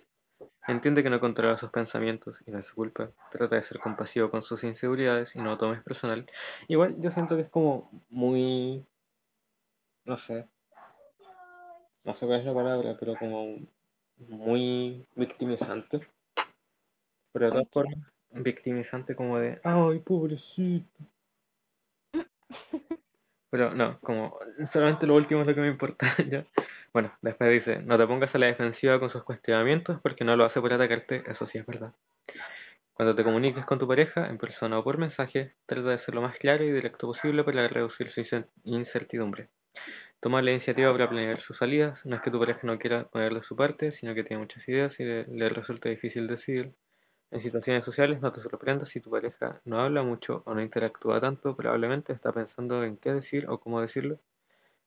[0.66, 3.10] Entiende que no controla sus pensamientos y no es culpa.
[3.32, 6.26] Trata de ser compasivo con sus inseguridades y no lo tomes personal.
[6.68, 8.84] Igual yo siento que es como muy...
[10.04, 10.46] no sé.
[12.04, 13.58] No sé cuál es la palabra, pero como
[14.28, 16.06] muy victimizante.
[17.32, 17.98] Pero de todas formas,
[18.32, 20.86] victimizante como de, ay, pobrecito.
[23.50, 24.38] Pero no, como
[24.72, 26.14] solamente lo último es lo que me importa.
[26.30, 26.44] ¿ya?
[26.92, 30.44] Bueno, después dice, no te pongas a la defensiva con sus cuestionamientos porque no lo
[30.44, 31.92] hace por atacarte, eso sí es verdad.
[32.92, 36.22] Cuando te comuniques con tu pareja, en persona o por mensaje, trata de ser lo
[36.22, 39.48] más claro y directo posible para reducir su incertidumbre.
[40.20, 43.34] Toma la iniciativa para planear sus salidas, no es que tu pareja no quiera poner
[43.34, 46.72] de su parte, sino que tiene muchas ideas y le resulta difícil decidir.
[47.30, 51.20] En situaciones sociales no te sorprendas si tu pareja no habla mucho o no interactúa
[51.20, 54.18] tanto, probablemente está pensando en qué decir o cómo decirlo.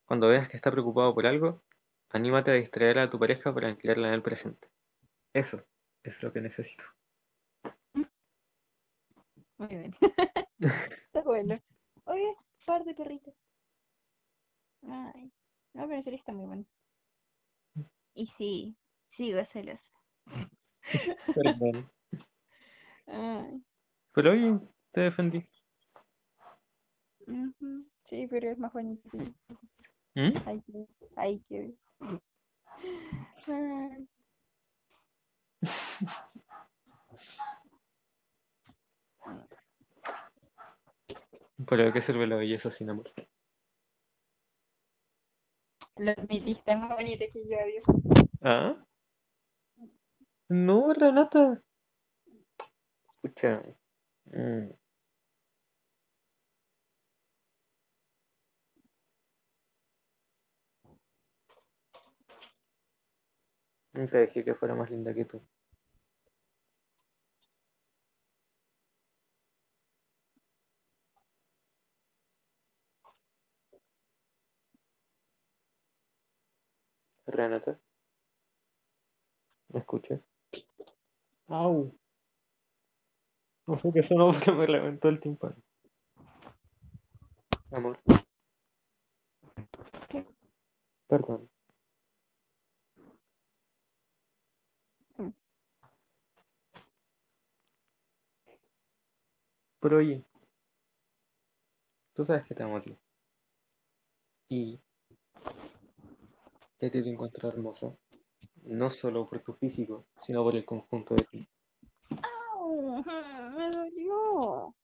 [0.06, 1.62] Cuando veas que está preocupado por algo,
[2.10, 4.68] anímate a distraer a tu pareja para anclarla en el presente.
[5.34, 5.62] Eso
[6.04, 6.84] es lo que necesito.
[9.58, 9.96] Muy bien.
[11.06, 11.60] Está bueno.
[12.06, 12.36] Oye,
[12.66, 13.36] par de perritos.
[14.84, 15.32] Ay.
[15.74, 16.66] No, pero en serio está muy bueno.
[18.16, 18.76] Y sí,
[19.16, 19.82] sigo celosa.
[21.36, 21.90] Perdón.
[24.14, 24.60] Pero hoy
[24.92, 25.46] te defendí.
[27.28, 27.86] ujú.
[28.10, 29.10] Sí, pero es más bonito.
[30.16, 30.38] ¿Mm?
[30.46, 31.74] Hay que, hay que.
[33.48, 34.08] Ay.
[41.66, 43.12] ¿Para qué sirve la belleza sin amor?
[45.98, 47.84] Lo admitiste más bonito que yo, adiós.
[48.42, 48.76] ¿Ah?
[50.50, 51.62] No, Renata.
[53.24, 53.64] Escucha.
[54.26, 54.72] mm,
[63.94, 65.42] Nunca dejé que fuera más linda que tú.
[77.26, 77.80] Renata.
[79.70, 80.22] ¿Me escuchas?
[81.48, 81.94] ¡Au!
[83.72, 85.56] No sé qué sonó porque me reventó el tímpano.
[87.72, 87.98] Amor.
[90.10, 90.26] ¿Qué?
[91.08, 91.50] Perdón.
[99.80, 100.26] Pero oye,
[102.14, 102.94] tú sabes que te amo a ti.
[104.50, 104.82] Y
[106.78, 107.96] que te encuentro hermosa.
[108.64, 111.48] No solo por tu físico, sino por el conjunto de ti.
[112.72, 114.76] Me dolió.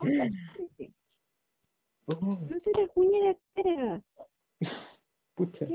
[2.08, 2.14] Oh,
[2.48, 4.02] No se cuñe la cara.
[5.36, 5.66] pucha.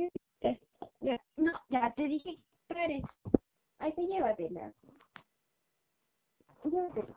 [1.01, 2.37] Ya, no, ya te dije,
[2.67, 3.03] pares.
[3.79, 4.73] Ahí te llévatela.
[6.63, 7.15] Llévatela.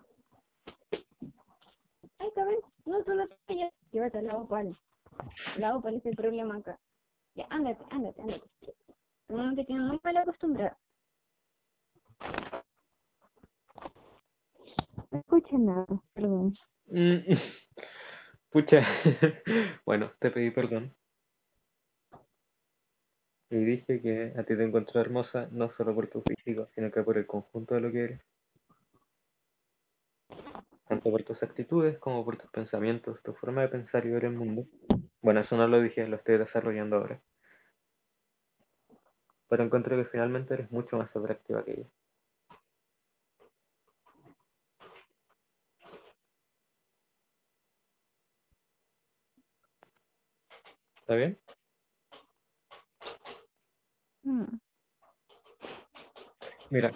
[2.19, 3.71] Ay, cabrón, no, no te.
[3.93, 4.79] Llévatela, la opal.
[5.59, 6.81] La opal es el problema acá.
[7.35, 8.51] Ya, ándate, ándate, ándate.
[9.29, 10.79] No te quedas muy mal acostumbrada.
[15.15, 16.55] Escuché nada, perdón.
[16.87, 17.19] Mm,
[18.51, 18.83] Pucha.
[19.87, 20.93] Bueno, te pedí perdón.
[23.51, 27.03] Y dije que a ti te encontré hermosa no solo por tu físico, sino que
[27.03, 28.21] por el conjunto de lo que eres.
[30.89, 34.33] Tanto por tus actitudes como por tus pensamientos, tu forma de pensar y ver el
[34.33, 34.67] mundo.
[35.23, 37.21] Bueno, eso no lo dije, lo estoy desarrollando ahora.
[39.49, 41.89] Pero encuentro que finalmente eres mucho más atractiva que ella.
[51.05, 51.39] ¿Está bien?
[54.27, 54.59] Mm,
[56.71, 56.93] Mira,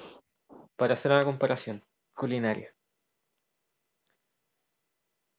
[0.76, 1.82] para hacer una comparación
[2.14, 2.74] culinaria.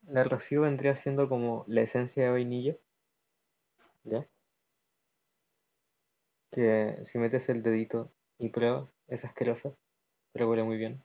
[0.08, 2.76] La rocío vendría siendo como la esencia de vainilla.
[4.04, 4.26] ¿Ya?
[6.52, 9.74] Que si metes el dedito y pruebas, es asquerosa,
[10.34, 11.04] pero huele muy bien.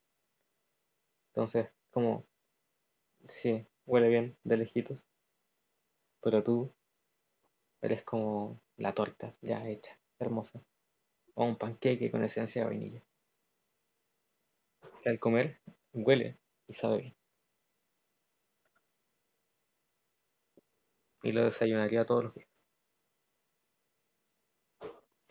[1.35, 2.25] Entonces, como,
[3.43, 4.99] sí, huele bien de lejitos.
[6.23, 6.75] Pero tú
[7.85, 10.61] eres como la torta ya hecha, hermosa.
[11.35, 13.03] O un panqueque con esencia de vainilla.
[15.03, 15.59] Que al comer,
[15.93, 17.15] huele y sabe bien.
[21.23, 22.49] Y lo desayunaría todos los días.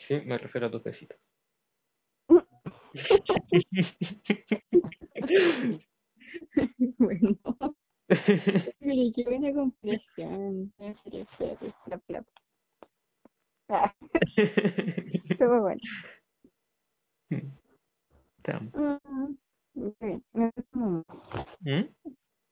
[0.08, 1.18] Sí, me refiero a tus besitos.
[6.97, 7.38] bueno.
[8.80, 10.74] Mire, qué buena comparación.
[10.78, 12.43] En serio, espérate, la plata.
[13.74, 13.91] Ah,
[15.30, 15.82] estuvo bueno.
[17.30, 17.38] Mm,
[19.99, 21.05] bien, me puse mamón.
[21.61, 21.86] ¿Mm?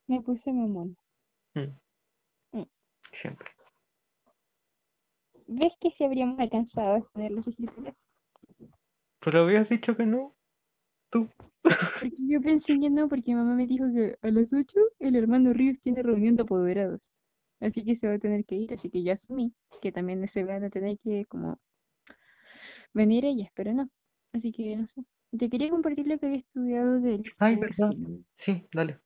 [0.08, 0.98] Me puse mamón.
[3.22, 3.48] Siempre.
[5.48, 7.96] ¿Ves que si habríamos alcanzado a tener las escrituras?
[9.20, 10.34] Pero habías dicho que no.
[11.12, 11.30] Tú.
[11.62, 15.54] Porque yo pensé que no, porque mamá me dijo que a las 8 el hermano
[15.54, 17.00] Ríos tiene reunión de apoderados.
[17.62, 20.44] Así que se va a tener que ir, así que yo asumí que también se
[20.44, 21.60] van a tener que como
[22.94, 23.90] venir ellas, pero no.
[24.34, 25.04] Así que no sé.
[25.38, 27.92] Te quería compartir lo que había estudiado del Ay, verdad.
[28.46, 29.00] Sí, dale.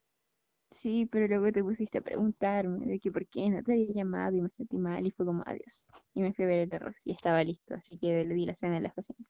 [0.82, 4.36] Sí, pero luego te pusiste a preguntarme de que por qué no te había llamado
[4.38, 5.72] y me sentí mal y fue como adiós.
[6.14, 8.56] Y me fui a ver el arroz y estaba listo, así que le di la
[8.56, 9.28] cena en la cocina.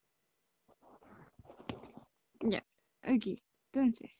[2.41, 2.63] Ya,
[3.03, 3.39] ok.
[3.73, 4.11] Entonces,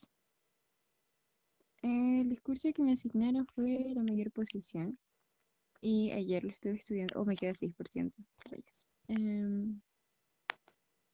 [1.86, 4.98] el discurso que me asignaron fue la mayor posición
[5.82, 8.16] y ayer lo estuve estudiando, o me queda 6%.
[8.46, 8.66] rayos.
[9.08, 9.80] Em,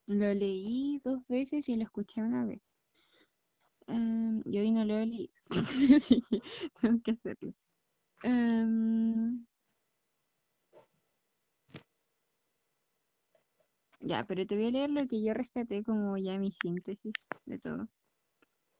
[0.08, 2.62] lo leí dos veces y lo escuché una vez.
[3.88, 5.34] Em, y hoy no lo he leído,
[6.82, 7.54] tengo que hacerlo.
[8.24, 9.46] Em,
[14.00, 17.14] ya, pero te voy a leer lo que yo rescaté como ya mi síntesis
[17.46, 17.88] de todo.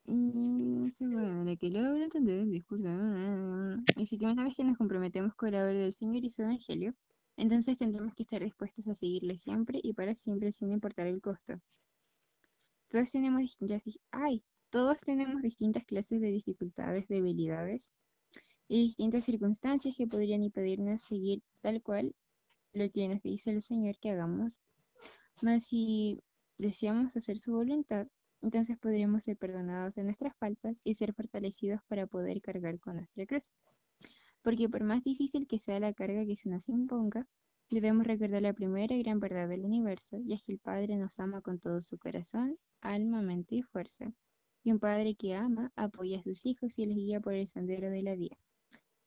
[0.06, 3.84] Y sí, bueno, de que logra entender el.
[3.96, 6.94] Así que una vez que nos comprometemos con la obra del Señor y su Evangelio,
[7.36, 11.54] entonces tendremos que estar dispuestos a seguirle siempre y para siempre sin importar el costo.
[12.90, 17.80] Todos tenemos distintas, ay, todos tenemos distintas clases de dificultades, debilidades
[18.68, 22.14] y distintas circunstancias que podrían impedirnos seguir tal cual
[22.74, 24.52] lo que nos dice el Señor que hagamos.
[25.40, 26.20] Mas si
[26.58, 28.06] deseamos hacer su voluntad,
[28.42, 33.24] entonces podríamos ser perdonados de nuestras faltas y ser fortalecidos para poder cargar con nuestra
[33.26, 33.42] cruz.
[34.42, 37.26] Porque por más difícil que sea la carga que se nos imponga,
[37.70, 41.10] debemos recordar la primera y gran verdad del universo, y es que el Padre nos
[41.18, 44.12] ama con todo su corazón, alma, mente y fuerza.
[44.64, 47.90] Y un Padre que ama apoya a sus hijos y les guía por el sendero
[47.90, 48.36] de la vida.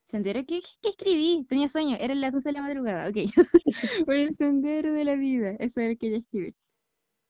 [0.09, 0.45] ¿Sendero?
[0.45, 1.45] ¿Qué, qué escribí?
[1.49, 3.17] Tenía sueño, eran las 12 de la madrugada, ok.
[4.05, 6.55] por el sendero de la vida, eso era lo que quería escribir.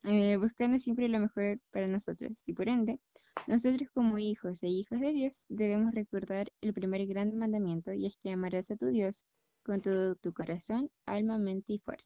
[0.07, 2.99] Eh, buscando siempre lo mejor para nosotros, y por ende,
[3.47, 8.15] nosotros como hijos e hijas de Dios debemos recordar el primer gran mandamiento, y es
[8.21, 9.15] que amarás a tu Dios
[9.63, 12.05] con todo tu corazón, alma, mente y fuerza.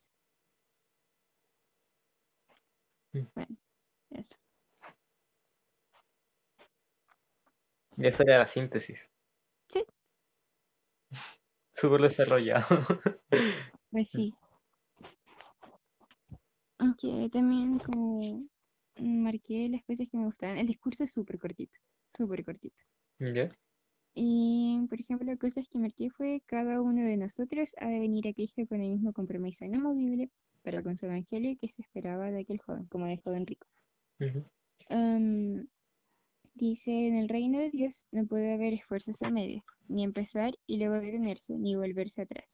[3.11, 3.57] Bueno,
[4.11, 4.35] eso.
[7.97, 8.97] Y esa era la síntesis.
[9.73, 9.83] Sí.
[11.81, 12.65] Súper desarrollado.
[13.91, 14.31] Pues sí.
[16.79, 18.49] Aunque también como
[19.01, 20.57] marqué las cosas que me gustaban.
[20.57, 21.73] El discurso es súper cortito,
[22.17, 22.77] súper cortito.
[23.19, 23.51] ¿Ya?
[24.15, 28.33] Y, por ejemplo, cosas que marqué fue cada uno de nosotros ha de venir a
[28.33, 30.29] Cristo con el mismo compromiso inamovible
[30.63, 33.67] para con su evangelio que se esperaba de aquel joven, como del joven rico.
[34.89, 35.67] Am,
[36.55, 40.77] dice, en el reino de Dios no puede haber esfuerzos a medias, ni empezar y
[40.77, 42.45] luego detenerse, ni volverse atrás.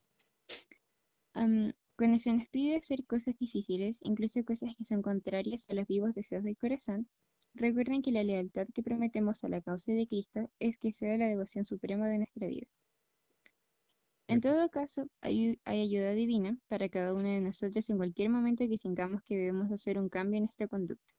[1.33, 5.87] Am, cuando se nos pide hacer cosas difíciles, incluso cosas que son contrarias a los
[5.87, 7.07] vivos deseos del corazón,
[7.53, 11.27] recuerden que la lealtad que prometemos a la causa de Cristo es que sea la
[11.27, 12.67] devoción suprema de nuestra vida.
[14.27, 18.67] En todo caso, hay, hay ayuda divina para cada uno de nosotros en cualquier momento
[18.67, 21.13] que sintamos que debemos hacer un cambio en nuestra conducta.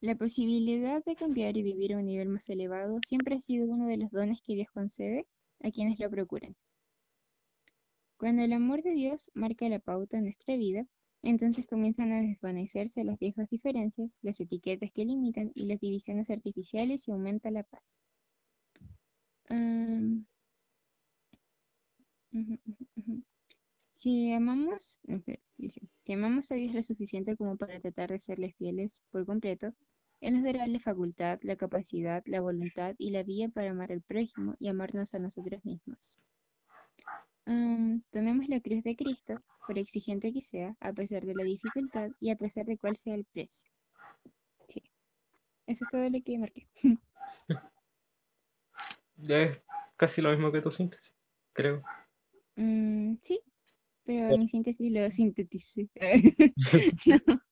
[0.00, 3.86] La posibilidad de cambiar y vivir a un nivel más elevado siempre ha sido uno
[3.86, 5.26] de los dones que Dios concede
[5.62, 6.54] a quienes lo procuran.
[8.24, 10.86] Cuando el amor de Dios marca la pauta en nuestra vida,
[11.22, 17.02] entonces comienzan a desvanecerse las viejas diferencias, las etiquetas que limitan y las divisiones artificiales
[17.06, 17.82] y aumenta la paz.
[24.00, 24.80] Si amamos,
[26.06, 29.74] si amamos a Dios lo suficiente como para tratar de serles fieles por completo,
[30.22, 34.00] Él nos dará la facultad, la capacidad, la voluntad y la vía para amar al
[34.00, 35.98] prójimo y amarnos a nosotros mismos.
[37.46, 39.34] Am, tomemos la cruz de Cristo,
[39.66, 43.14] por exigente que sea, a pesar de la dificultad y a pesar de cuál sea
[43.14, 43.52] el precio.
[44.72, 44.82] Sí,
[45.66, 46.66] eso es todo lo que marqué.
[49.18, 49.58] Ya es
[49.96, 51.12] casi lo mismo que tu síntesis,
[51.52, 51.82] creo.
[52.56, 53.40] Mm, sí,
[54.04, 55.88] pero mi síntesis lo sinteticé.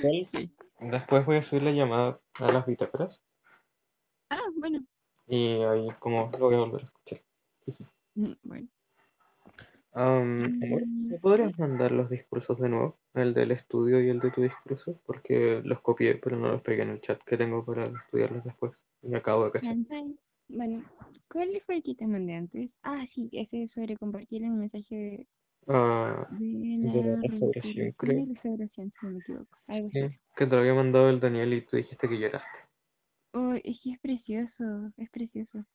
[0.00, 0.28] Sí.
[0.80, 3.18] Después voy a subir la llamada a las bitácoras
[4.30, 4.84] Ah, bueno.
[5.26, 7.22] y ahí como lo voy a volver a escuchar.
[8.14, 8.68] Mm, Bueno.
[9.94, 12.98] Am, amor, Mm, ¿me podrías mandar los discursos de nuevo?
[13.14, 16.82] El del estudio y el de tu discurso, porque los copié, pero no los pegué
[16.82, 18.72] en el chat que tengo para estudiarlos después.
[19.02, 19.78] Y acabo de cachar.
[19.78, 20.16] Chantal.
[20.48, 20.84] Bueno,
[21.28, 22.70] ¿cuál fue el que te mandé antes?
[22.84, 25.28] Ah, sí, ese es sobre compartir el mensaje de,
[25.66, 28.24] Ah, de de la la restauración, recuperación creo.
[28.24, 29.58] y restauración, si no me equivoco.
[29.66, 30.12] Algo Sí, así.
[30.36, 32.58] que te lo había mandado el Daniel y tú dijiste que lloraste.
[33.34, 35.66] Oh, es que es precioso, es precioso.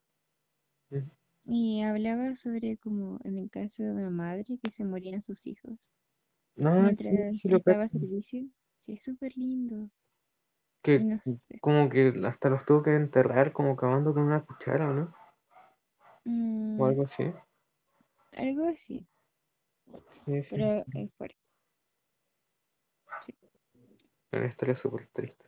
[0.92, 1.10] Ujú.
[1.50, 5.74] Y hablaba sobre como en el caso de una madre que se morían sus hijos
[6.56, 8.00] No, sí, mientras sí lo prestaba cacho.
[8.00, 8.42] servicio.
[8.86, 9.90] Sí, es súper lindo.
[10.84, 11.60] Que No sé.
[11.60, 15.14] como que hasta los tuvo que enterrar como cavando con una cuchara, ¿o ¿no?
[16.78, 17.24] O Mm, algo así.
[18.38, 19.06] algo así,
[20.26, 20.50] Sí, sí.
[20.52, 21.38] pero es fuerte.
[23.26, 23.34] Sí.
[24.32, 25.46] Una historia súper triste.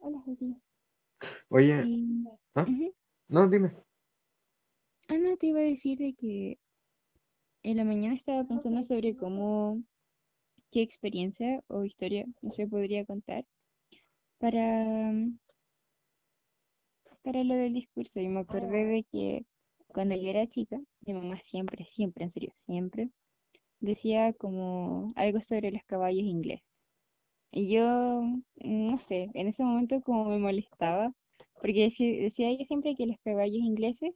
[0.00, 0.56] Hola, José.
[1.50, 2.24] Oye, Y-
[2.56, 2.66] ¿ah?
[3.28, 3.70] No, dime.
[5.08, 6.58] No, te iba a decir de que
[7.62, 9.80] en la mañana estaba pensando sobre cómo,
[10.72, 13.44] qué experiencia o historia, no sé, podría contar
[14.38, 15.12] para,
[17.22, 18.18] para lo del discurso.
[18.18, 19.44] Y me acordé de que
[19.86, 23.10] cuando yo era chica, mi mamá siempre, siempre, en serio, siempre
[23.78, 26.71] decía como algo sobre los caballos ingleses.
[27.52, 28.22] Y yo,
[28.64, 31.12] no sé, en ese momento como me molestaba,
[31.60, 34.14] porque decía ella siempre que los caballos ingleses,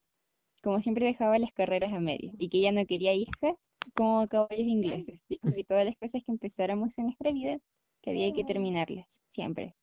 [0.63, 3.55] como siempre dejaba las carreras a medio, y que ella no quería hijas
[3.95, 5.21] como caballos ingleses.
[5.29, 7.59] Que todas las cosas que empezáramos en nuestra vida,
[8.03, 9.75] que había que terminarlas, siempre.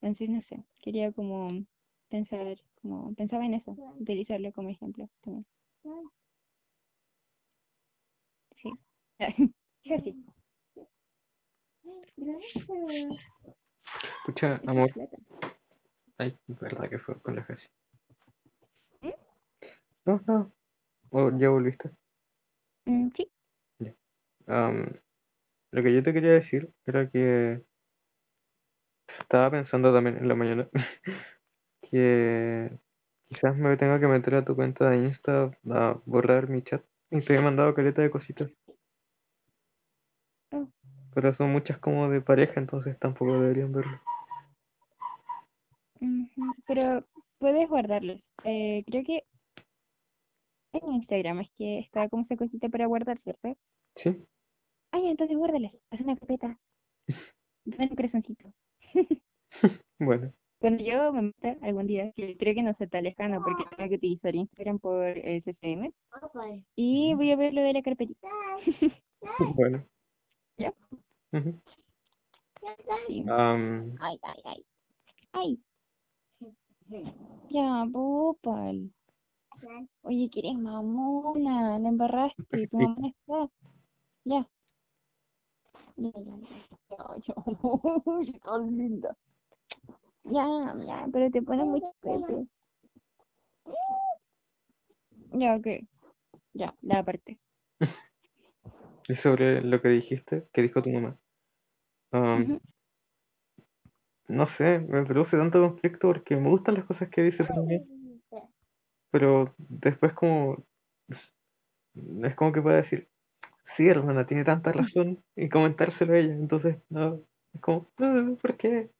[0.00, 1.64] Entonces, no sé, quería como
[2.08, 5.46] pensar, como pensaba en eso, utilizarlo como ejemplo también.
[8.62, 8.72] Sí.
[9.84, 10.16] Es así.
[12.16, 12.66] Gracias.
[14.18, 14.90] Escucha, amor.
[16.18, 17.70] Ay, verdad que fue con la Jessie.
[19.02, 19.14] ¿Eh?
[20.04, 20.52] No, no.
[21.10, 21.90] Oh, ya volviste.
[22.86, 23.30] Mm, sí.
[24.46, 24.92] Am,
[25.72, 27.62] lo que yo te quería decir era que
[29.20, 30.68] estaba pensando también en la mañana
[31.90, 32.70] que
[33.28, 36.82] quizás me tenga que meter a tu cuenta de Insta a borrar mi chat.
[37.10, 38.50] Y te he mandado caleta de cositas.
[41.16, 43.98] Pero son muchas como de pareja, entonces tampoco deberían verlo.
[46.66, 47.06] Pero
[47.38, 48.20] puedes guardarlos.
[48.44, 49.24] Eh, creo que
[50.74, 53.56] en Instagram es que está como esa cosita para guardar, ¿cierto?
[53.96, 54.26] ¿Sí?
[54.92, 55.72] Ay, entonces guárdalas.
[55.90, 56.58] Haz una carpeta.
[57.64, 58.52] Dame un corazoncito.
[59.98, 63.64] Bueno, Cuando yo me meta algún día, que creo que no sea tan lejano porque
[63.74, 65.90] tengo que utilizar Instagram por el CCM,
[66.74, 68.28] y voy a ver lo de la carpetita.
[69.56, 69.82] bueno.
[70.58, 70.74] Ya.
[74.00, 74.64] Ay, ay, ay.
[75.32, 75.58] Ay.
[77.50, 78.90] Ya, Bopal.
[80.02, 83.50] Oye, que eres mamona, la embarraste, tu mamá está.
[84.24, 84.48] Ya.
[85.96, 86.48] Ya, ya, ya.
[86.90, 88.38] Ya, ya.
[88.40, 89.16] tan linda.
[90.24, 92.46] Ya, ya, pero te pones muy pepe.
[95.32, 95.66] Ya, ok.
[96.54, 97.38] Ya, la parte.
[99.08, 101.18] y sobre lo que dijiste, que dijo tu mamá.
[102.12, 102.60] Ujú.
[104.28, 107.86] no sé, me produce tanto conflicto porque me gustan las cosas que dice también,
[109.10, 110.64] pero después como
[112.22, 113.08] es como que puede decir,
[113.76, 117.20] sí, hermana, tiene tanta razón y comentárselo a ella, entonces no,
[117.54, 118.90] es como, "Ah, ¿por qué?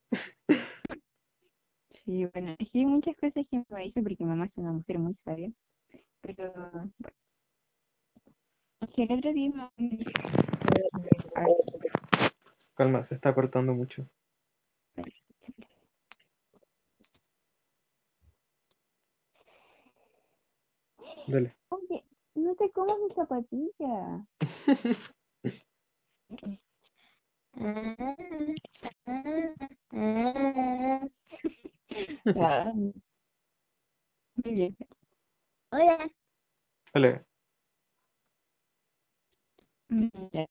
[2.05, 4.99] Sí, bueno, es que hay muchas cosas que me dice porque mamá es una mujer
[4.99, 5.51] muy sabia.
[6.21, 6.91] Pero, bueno.
[8.81, 9.71] Es que el otro día me
[12.77, 14.07] Calma, se está cortando mucho.
[21.29, 21.57] Dale.
[21.71, 22.05] Oye,
[22.35, 24.27] no te comas mi zapatilla.
[32.39, 32.73] Ah,
[34.45, 34.77] bien.
[35.71, 36.11] Hola.
[36.95, 37.25] Dale.
[39.91, 40.47] Mm, ya.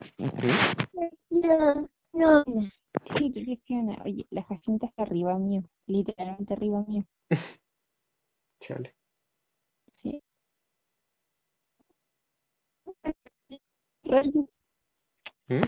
[0.00, 0.01] ¿Sí?
[1.30, 2.44] No, no.
[3.16, 7.04] Sí, ¿qué qué Oye, la Jacinta está arriba mío, literalmente arriba mío.
[8.60, 8.94] Chale.
[10.02, 10.22] Sí.
[15.48, 15.62] ¿Mm?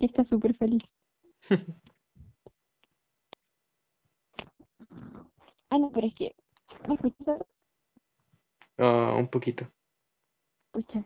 [0.00, 0.82] está súper feliz.
[5.70, 6.36] Ah, no, pero es que,
[6.86, 7.40] ¿me escuchas?
[8.78, 9.66] Ah, un poquito.
[10.70, 11.04] Pucha,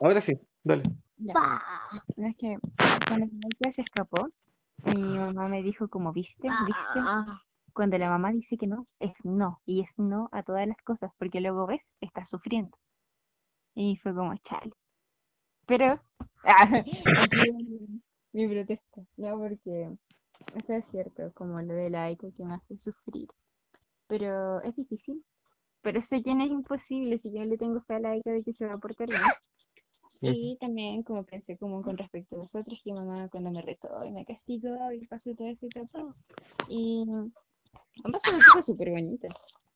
[0.00, 0.32] Ahora sí,
[0.64, 0.82] dale.
[1.18, 2.58] No, es que
[3.06, 3.26] cuando
[3.74, 4.28] se escapó,
[4.84, 6.48] mi mamá me dijo como, ¿viste?
[6.48, 7.00] ¿Viste?
[7.72, 9.60] Cuando la mamá dice que no, es no.
[9.66, 12.76] Y es no a todas las cosas, porque luego ves, está sufriendo.
[13.74, 14.72] Y fue como, chale.
[15.66, 16.00] Pero,
[16.44, 18.02] ah, mi,
[18.32, 19.90] mi protesta, no, porque
[20.54, 23.28] eso es cierto, como lo de la Aiko que me hace sufrir.
[24.06, 25.24] Pero es difícil.
[25.82, 28.42] Pero sé que no es imposible si yo le tengo fe a la Aiko de
[28.42, 29.20] que se va a portar bien.
[30.20, 34.10] Y también como pensé como con respecto a vosotros, que mamá cuando me retó y
[34.10, 36.14] me castigó y pasó todo ese etapa.
[36.68, 39.32] Y han pasado cosas súper bonitas.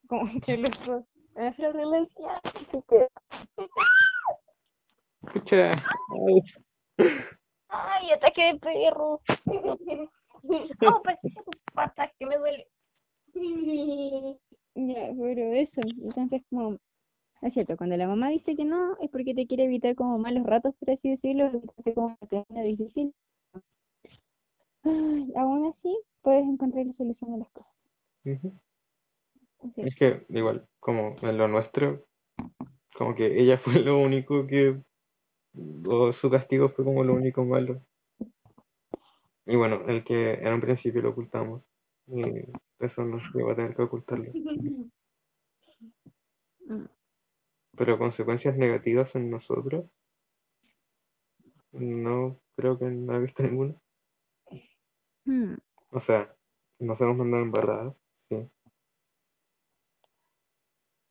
[0.08, 1.04] Como que los dos,
[1.36, 2.30] nuestra relación.
[2.42, 3.08] así que-
[5.24, 5.72] Escucha.
[5.72, 6.42] Ay,
[7.68, 9.20] ¡Ay, ataque de perro!
[10.86, 11.32] ¡Oh, parece
[11.72, 12.66] pata que me duele!
[14.74, 16.78] Ya, pero eso, entonces como,
[17.42, 20.46] es cierto, cuando la mamá dice que no, es porque te quiere evitar como malos
[20.46, 23.12] ratos, por así decirlo, evitarte como que sea difícil.
[24.84, 27.72] Ay, aún así, puedes encontrar la solución a las cosas.
[29.76, 32.04] Es que igual, como en lo nuestro,
[32.96, 34.80] como que ella fue lo único que,
[35.86, 37.82] o su castigo fue como lo único malo.
[39.46, 41.62] Y bueno, el que en un principio lo ocultamos.
[42.06, 42.22] Y
[42.78, 44.30] eso nos lleva a tener que ocultarlo.
[46.68, 46.84] Mm.
[47.76, 49.86] Pero consecuencias negativas en nosotros,
[51.72, 53.74] no creo que no he visto ninguna.
[55.24, 55.54] Hmm.
[55.90, 56.34] O sea,
[56.78, 57.94] nos hemos mandado embarradas,
[58.28, 58.36] sí.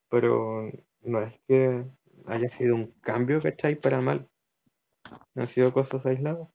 [0.10, 0.70] Pero
[1.02, 1.86] no es que
[2.28, 3.76] haya sido un cambio, ¿cachai?
[3.76, 4.28] Para mal.
[5.36, 6.48] Han sido cosas aisladas.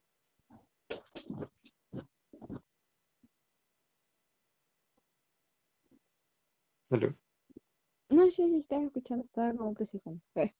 [6.90, 7.14] Aló.
[8.10, 10.20] No sé si estás escuchando, estaba como procesando.
[10.36, 10.54] Eh.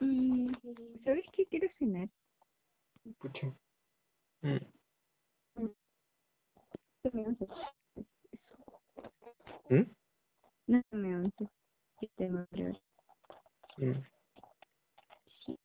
[0.00, 0.52] Mm,
[1.04, 2.08] ¿Sabes qué quiero cenar?
[3.20, 3.48] Pucha.
[4.42, 4.58] Mm.
[9.70, 9.82] ¿Mm?
[10.68, 11.48] No dame once.
[12.00, 12.78] Que tengo hoy.
[13.78, 14.04] mm.
[15.46, 15.58] Sí.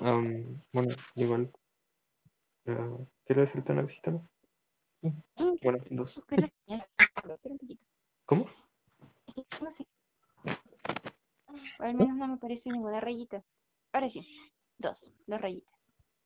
[0.00, 1.52] Am, bueno, igual.
[2.66, 4.31] eh, quiero decirte una cosita más.
[5.62, 6.12] Bueno, dos.
[8.26, 8.48] ¿Cómo?
[9.60, 9.86] No sé.
[11.78, 13.42] O al menos no me parece ninguna rayita.
[13.92, 14.26] Ahora sí.
[14.78, 14.96] Dos.
[15.26, 15.74] Dos rayitas.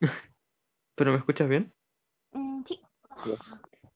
[0.94, 1.72] ¿Pero me escuchas bien?
[2.32, 2.80] Mm, sí.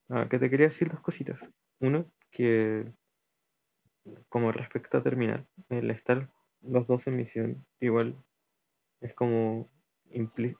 [0.08, 1.38] Ah, que te quería decir dos cositas.
[1.80, 2.90] Uno, que
[4.28, 6.28] como respecto a terminar, el estar
[6.62, 8.16] los dos en misión, igual
[9.00, 9.68] es como
[10.10, 10.56] implí-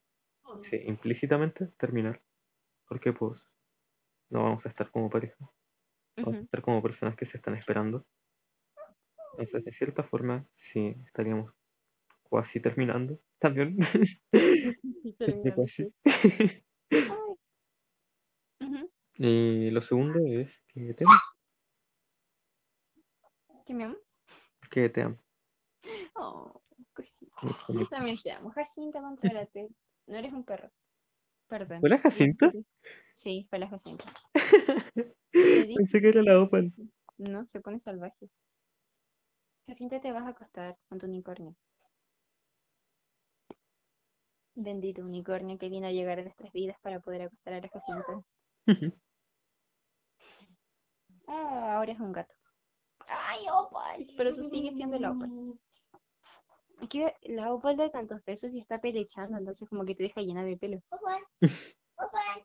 [0.71, 2.21] sí, implícitamente terminar.
[2.89, 3.41] Porque pues
[4.31, 5.37] no vamos a estar como pareja,
[6.17, 8.05] vamos a estar como personas que se están esperando.
[9.39, 11.53] Entonces, de cierta forma, sí, estaríamos
[12.31, 13.77] casi terminando también.
[15.19, 15.93] Terminando, sí.
[18.61, 18.91] Ujú.
[19.17, 21.19] Y lo segundo es que te amo.
[23.67, 23.97] ¿Que me amo?
[24.71, 25.17] Que te amo.
[26.15, 26.61] Oh,
[26.93, 27.27] cosita.
[27.69, 28.51] Yo también te amo.
[28.51, 29.69] Jacinta, contrólate.
[30.07, 30.71] No eres un perro.
[31.49, 31.81] Perdón.
[31.81, 32.53] ¿Fue la Jacinta?
[33.23, 34.05] Sí, fue la Jacinta.
[35.33, 36.73] Pensé que era la Opal.
[37.19, 38.31] No, se pone salvaje.
[39.67, 41.55] Jacinta, te vas a acostar con tu unicornio.
[44.55, 48.23] Bendito unicornio que vino a llegar a nuestras vidas para poder acostar a la Jacinta.
[51.27, 52.35] Ah, ahora es un gato.
[53.07, 54.07] ¡Ay, Opal!
[54.17, 55.31] Pero tú sigues siendo la Opal.
[56.83, 60.23] Es que la Opal da tantos besos y está pelechando, entonces como que te deja
[60.23, 60.81] llena de pelo.
[60.91, 61.23] Opal.
[61.97, 62.45] Opal.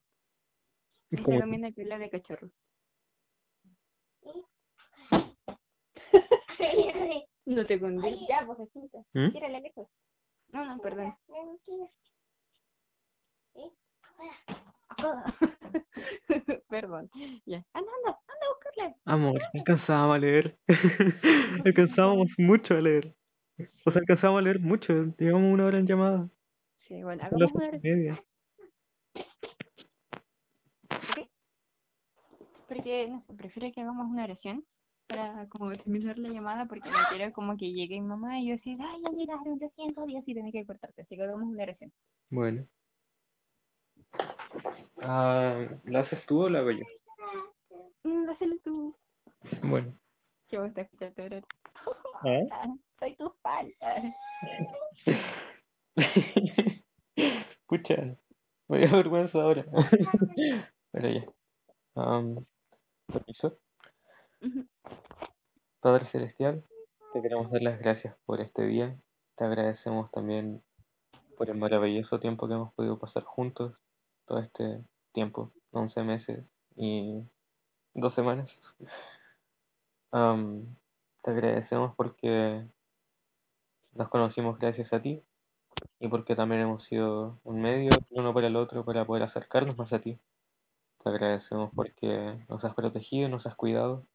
[1.24, 2.50] Como- comiendo el pelo de cachorro.
[7.46, 8.26] No te conviene.
[8.28, 9.00] Ya, Jacinta.
[9.14, 9.32] ¿Mm?
[9.32, 9.88] Tírala lejos.
[10.52, 11.16] No, no, perdón.
[16.70, 17.10] Perdón.
[17.46, 17.64] Ya.
[17.74, 18.96] Anda, anda, anda a buscarla.
[19.06, 20.58] Amor, alcanzábamos a leer.
[21.66, 23.14] alcanzábamos mucho a leer.
[23.86, 24.94] O sea, alcanzábamos a leer mucho.
[25.18, 26.30] Llevamos una hora en llamada.
[26.88, 28.24] Sí, bueno, hagamos una media.
[30.86, 31.30] ¿ok?
[32.68, 34.66] Porque, no sé, prefiero que hagamos una oración
[35.08, 38.56] para como terminar la llamada porque no quiero como que llegue mi mamá y yo
[38.56, 41.04] decir, ay, ya llegaron, lo siento, Dios, y tener que cortarte.
[41.04, 41.92] Así que hagamos una oración.
[42.32, 42.66] Bueno.
[45.02, 46.86] Ah, ¿La haces tú o la hago yo?
[48.04, 48.96] Mm, hazlo tú.
[49.62, 49.94] Bueno.
[50.48, 51.44] Que vos te escucharte orar.
[52.24, 52.40] ¿Ah?
[52.52, 52.68] Ah,
[53.00, 53.72] Soy tu fan.
[57.16, 58.18] Escucha,
[58.68, 59.66] me da vergüenza ahora.
[60.92, 61.26] Pero ya.
[61.96, 62.46] Am,
[63.08, 63.58] permiso.
[65.80, 66.64] Padre Celestial,
[67.14, 68.98] te queremos dar las gracias por este día.
[69.38, 70.64] Te agradecemos también
[71.38, 73.74] por el maravilloso tiempo que hemos podido pasar juntos.
[74.26, 74.84] Todo este
[75.14, 76.46] tiempo, 11 meses
[76.76, 77.24] y
[77.94, 78.50] dos semanas.
[80.12, 82.66] Te agradecemos porque
[83.94, 85.24] nos conocimos gracias a ti
[86.00, 89.92] y porque también hemos sido un medio uno para el otro para poder acercarnos más
[89.94, 90.20] a ti.
[91.06, 94.08] Te agradecemos porque nos has protegido, nos has cuidado.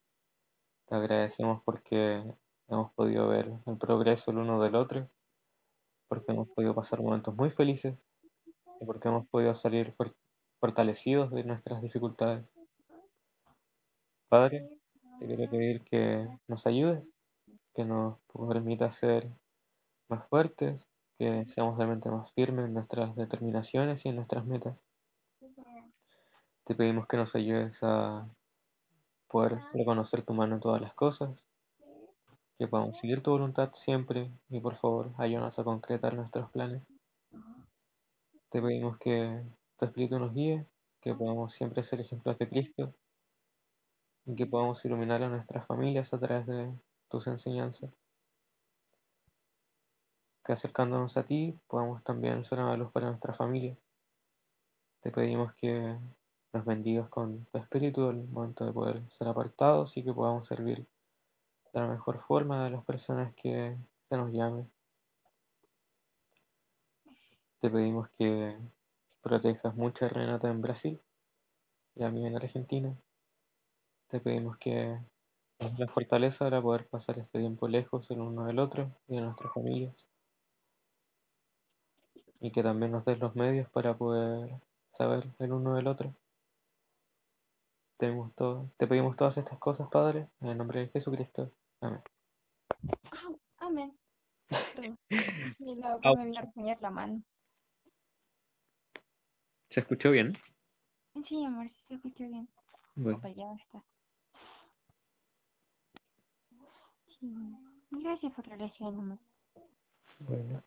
[0.88, 2.20] Te agradecemos porque
[2.66, 5.08] hemos podido ver el progreso el uno del otro,
[6.08, 7.96] porque hemos podido pasar momentos muy felices
[8.80, 10.16] y porque hemos podido salir for-
[10.58, 12.44] fortalecidos de nuestras dificultades.
[14.28, 14.68] Padre,
[15.20, 17.04] te quiero pedir que nos ayudes,
[17.72, 18.18] que nos
[18.48, 19.28] permitas ser
[20.08, 20.80] más fuertes,
[21.20, 24.76] que seamos realmente más firmes en nuestras determinaciones y en nuestras metas.
[26.70, 28.28] Te pedimos que nos ayudes a
[29.26, 31.36] poder reconocer tu mano en todas las cosas,
[32.60, 36.80] que podamos seguir tu voluntad siempre y por favor ayúdanos a concretar nuestros planes.
[38.50, 39.42] Te pedimos que
[39.80, 40.64] tu Espíritu nos guíe,
[41.00, 42.94] que podamos siempre ser ejemplos de Cristo
[44.26, 46.72] y que podamos iluminar a nuestras familias a través de
[47.08, 47.90] tus enseñanzas.
[50.44, 53.76] Que acercándonos a ti podamos también ser una luz para nuestra familia.
[55.02, 55.98] Te pedimos que
[56.52, 60.86] nos bendigas con tu Espíritu al momento de poder ser apartados y que podamos servir
[61.72, 63.76] de la mejor forma a las personas que
[64.08, 64.66] se nos llame.
[67.60, 68.56] Te pedimos que
[69.22, 71.00] protejas mucho a Renata en Brasil
[71.94, 72.96] y a mí en Argentina.
[74.08, 74.98] Te pedimos que
[75.60, 79.20] nos la fortaleza para poder pasar este tiempo lejos el uno del otro y de
[79.20, 79.94] nuestras familias.
[82.40, 84.50] Y que también nos des los medios para poder
[84.96, 86.14] saber el uno del otro.
[88.00, 91.52] Tenemos todo, te pedimos todas estas cosas, Padre, en el nombre de Jesucristo.
[91.82, 92.00] Amén.
[93.58, 93.94] Amén.
[94.48, 94.54] Y
[96.02, 96.14] Ah.
[96.16, 97.22] me vino a rasguñar la mano.
[99.68, 100.32] ¿Se escuchó bien?
[101.28, 102.48] Sí, amor, sí se escuchó bien.
[102.96, 103.84] Bueno, Opa, ya está.
[107.20, 107.30] Sí.
[107.90, 109.18] Gracias por la lección, amor.
[110.20, 110.62] bueno.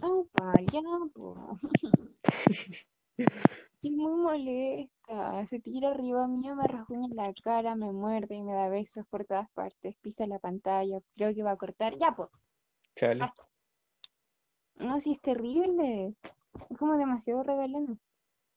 [0.00, 0.80] Opa, ya,
[1.14, 1.58] po.
[3.82, 4.88] Es muy
[5.50, 9.24] Se tira arriba mío, me rasguña la cara, me muerde y me da besos por
[9.24, 9.96] todas partes.
[10.02, 11.96] Pisa la pantalla, creo que va a cortar.
[11.98, 12.28] Ya, pues.
[12.96, 13.32] Chale.
[14.76, 16.14] No, sí, es terrible.
[16.70, 18.00] Es como demasiado regalón.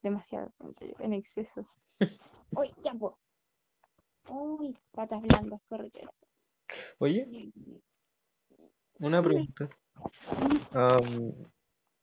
[0.02, 0.52] Demasiado,
[1.00, 1.68] en exceso.
[2.52, 3.14] Uy, ya, pues.
[4.30, 6.12] Uy, patas blandas, correcto.
[7.00, 7.52] Oye,
[9.00, 9.70] una pregunta.
[10.72, 11.34] Am,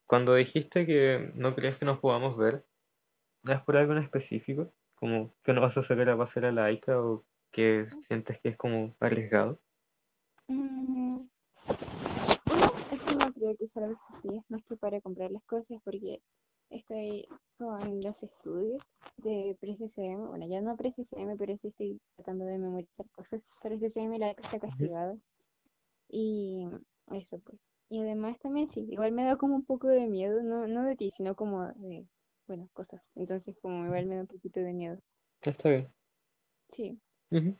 [0.06, 2.64] cuando dijiste que no crees que nos podamos ver,
[3.52, 4.72] ¿es por algo en específico?
[4.96, 8.50] Como que no vas a sacar a pasear a la Aika o que sientes que
[8.50, 9.58] es como arriesgado.
[10.48, 11.20] Mm,
[12.92, 15.80] es que no creo que sea algo así, es más que para comprar las cosas
[15.84, 16.20] porque
[16.70, 17.26] estoy
[17.58, 18.82] con los estudios
[19.18, 24.18] de pre-CCM, bueno, ya no pre-CCM, pero sí estoy tratando de memorizar cosas para CCM,
[24.18, 25.16] la está castigada.
[26.08, 26.66] Y
[27.12, 27.58] eso pues.
[27.90, 30.96] Y además también sí, igual me da como un poco de miedo, no, no de
[30.96, 32.06] ti, sino como de,
[32.46, 33.02] bueno, cosas.
[33.14, 34.98] Entonces como igual me da un poquito de miedo.
[35.42, 35.88] Está bien.
[36.76, 36.98] Sí.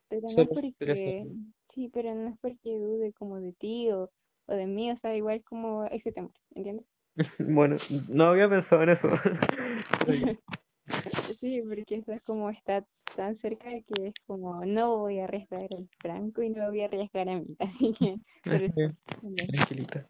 [0.08, 1.26] Pero no porque,
[1.74, 4.10] sí, pero no es porque dude como de ti o,
[4.46, 6.86] o de mí, o sea, igual como ese temor, ¿entiendes?
[7.38, 7.78] Bueno,
[8.08, 9.08] no había pensado en eso.
[10.06, 10.38] Pero.
[11.40, 12.84] Sí, porque eso es como está
[13.16, 16.82] tan cerca de que es como no voy a arriesgar al Franco y no voy
[16.82, 19.48] a arriesgar a mí, así que también.
[19.48, 20.06] tranquilita.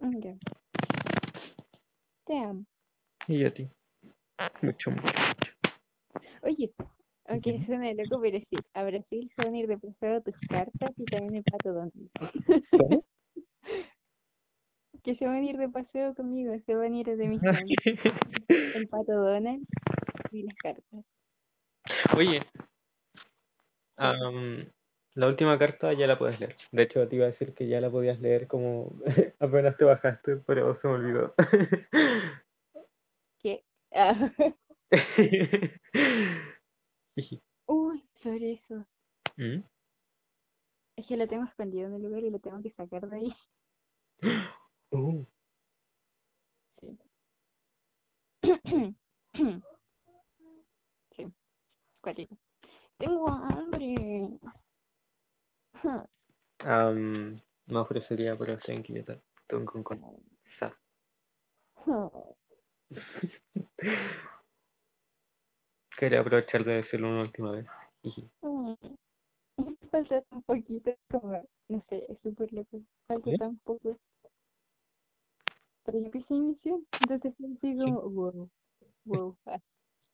[0.00, 0.36] Ya.
[2.26, 2.64] Te amo.
[3.28, 3.68] Y a ti.
[4.62, 5.12] Mucho, mucho.
[6.42, 6.72] Oye,
[7.26, 7.66] aunque Ya.
[7.66, 11.04] suene loco, pero sí, a Brasil se van a ir de paseo tus cartas y
[11.04, 12.10] también el pato Donald.
[12.70, 13.04] ¿Cómo?
[15.02, 17.56] Que se van a ir de paseo conmigo, se van a ir de misión.
[18.48, 19.64] El pato Donald
[20.30, 21.04] y las cartas.
[22.14, 22.42] Oye,
[23.96, 24.68] am,
[25.14, 26.54] la última carta ya la puedes leer.
[26.72, 28.92] De hecho, te iba a decir que ya la podías leer como
[29.40, 31.34] apenas te bajaste, pero se me olvidó.
[37.66, 38.86] Uy, sobre eso.
[39.36, 39.62] ¿Mm?
[40.96, 43.34] Es que lo tengo escondido en el lugar y lo tengo que sacar de ahí.
[44.92, 45.24] Uh,
[46.80, 46.98] Sí.
[51.16, 51.26] Sí,
[52.00, 52.36] cuatito.
[52.98, 54.38] Tengo hambre.
[56.60, 59.20] am, me ofrecería, pero inquieta.
[59.48, 60.00] Tengo con con.
[60.58, 60.76] Sa.
[65.98, 67.66] Quería aprovechar de decirlo una última vez.
[68.02, 68.30] Jiji.
[69.90, 72.80] Falta tan poquito como, no sé, es súper loco.
[73.06, 73.36] Falta ¿Eh?
[73.38, 73.98] tan poco.
[75.84, 78.48] Pero yo empecé misión, entonces fue así como, wow,
[79.04, 79.36] wow.
[79.46, 79.58] ah.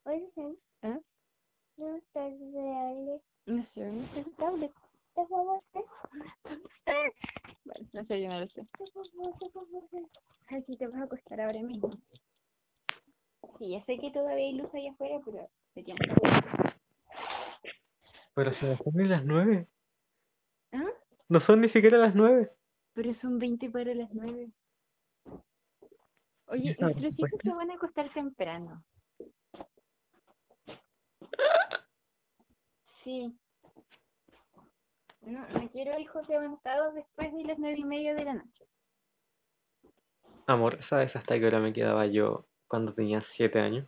[0.04, 0.28] Oye,
[0.82, 0.98] ¿Ah?
[1.76, 3.20] no estás real.
[3.46, 4.72] No sé, no sé tablet.
[5.14, 5.62] Por favor,
[7.64, 8.66] Vale, no sé, yo no lo sé.
[8.78, 9.84] por favor, por favor.
[10.48, 11.90] Ay, sí, te vas a acostar ahora mismo.
[13.58, 16.76] Sí, ya sé que todavía hay luz allá afuera, pero que acostar.
[18.34, 19.66] Pero no son ni las nueve.
[20.72, 20.84] ¿Ah?
[21.28, 22.50] No son ni siquiera las nueve.
[22.92, 24.50] Pero son 20 para las 9.
[26.48, 28.84] Oye, nuestros hijos se van a acostar temprano.
[33.02, 33.36] Sí.
[35.22, 38.64] No, no quiero hijos levantados después de las nueve y media de la noche.
[40.46, 43.86] Amor, ¿sabes hasta qué hora me quedaba yo cuando tenía siete años?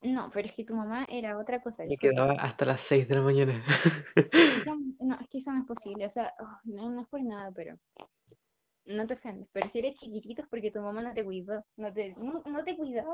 [0.00, 1.84] No, pero es que tu mamá era otra cosa.
[1.84, 3.64] Me quedaba hasta las seis de la mañana.
[5.00, 6.06] No, es que eso no es posible.
[6.06, 7.76] O sea, oh, no, no es por nada, pero
[8.84, 9.48] no te ofendes.
[9.52, 11.64] Pero si eres chiquitito es porque tu mamá no te cuidó.
[11.76, 13.04] No te, no, no te cuidó.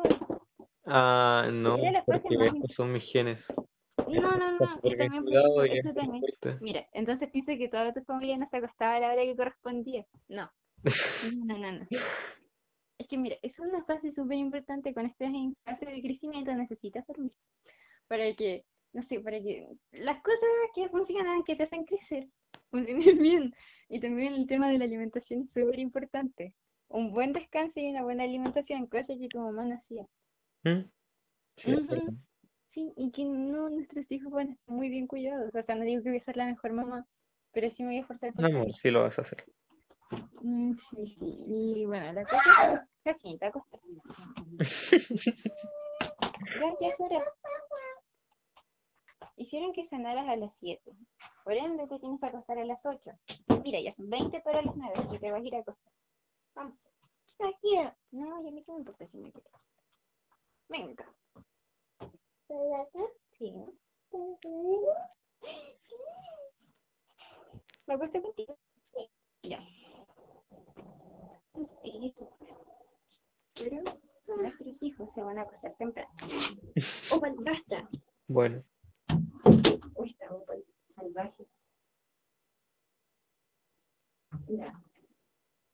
[0.87, 3.39] Ah, no, porque más son mis genes.
[4.09, 4.81] No, no, no.
[4.83, 6.23] Y también cuidado eso, también.
[6.61, 10.05] Mira, entonces piensa que toda tu familia no se acostaba a la hora que correspondía.
[10.29, 10.51] No.
[11.47, 11.87] No, no, no.
[12.99, 17.07] Es que mira, es una fase súper importante cuando estás en fase de crecimiento, necesitas
[17.07, 17.33] dormir.
[18.09, 20.41] Para que, no sé, para que las cosas
[20.75, 22.29] que funcionan, que te hacen crecer,
[22.71, 23.55] funcionen bien.
[23.89, 26.55] Y también el tema de la alimentación es súper importante.
[26.89, 30.07] Un buen descanso y una buena alimentación, cosa que tu mamá no hacía.
[30.65, 30.91] ¿Mm?
[32.73, 35.55] Sí, y que no, nuestros hijos van a estar muy bien cuidados.
[35.55, 37.07] O sea, no digo que voy a ser la mejor mamá,
[37.53, 38.79] pero sí me voy a esforzar por Amor, serlo.
[38.83, 39.45] sí lo vas a hacer.
[40.43, 41.45] Mm, sí, sí.
[41.47, 42.81] Y bueno, la cosa es
[46.81, 47.25] ya es hora.
[49.37, 50.93] Hicieron que cenaras a las 7.
[51.45, 53.11] Por ende, te tienes que acostar a las 8.
[53.65, 55.93] Mira, ya son 20 para las 9, así que te vas a ir a acostar.
[56.55, 56.75] Vamos.
[57.61, 57.95] Quiero.
[58.13, 59.53] No, ya a mí qué me importa si me quieres.
[60.69, 61.05] Venga.
[63.39, 63.53] Sí.
[67.87, 68.57] ¿Me acuesto contigo?
[68.95, 69.11] Sí.
[69.43, 69.59] Ya.
[71.55, 72.55] Sí, súper.
[73.55, 73.83] Pero
[74.37, 76.11] nuestros hijos se van a acostar temprano.
[77.11, 77.89] ¡Oh, basta!
[78.27, 78.65] Bueno,
[79.95, 80.55] Uy, está poco
[80.97, 81.47] salvaje.
[84.49, 84.73] Ya.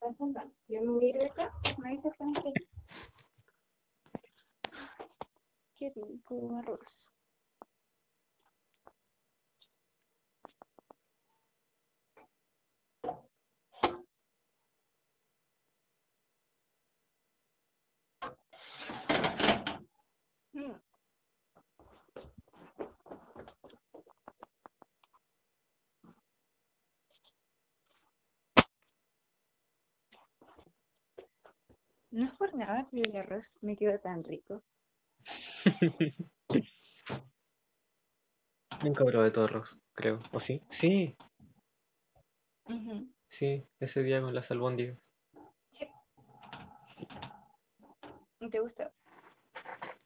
[0.00, 0.46] Pasa.
[0.68, 1.52] Yo me voy a ir de acá.
[1.78, 2.68] Me cuando esté aquí.
[5.76, 6.80] Qué rico arroz.
[20.52, 20.72] Mm.
[32.12, 34.62] No es por nada, pero el arroz me quedó tan rico.
[38.82, 40.20] nunca probé todo arroz, creo.
[40.32, 40.60] ¿O sí?
[40.80, 41.16] Sí,
[43.38, 44.98] sí, ese día con las albóndigas.
[48.50, 48.90] ¿Te gustó?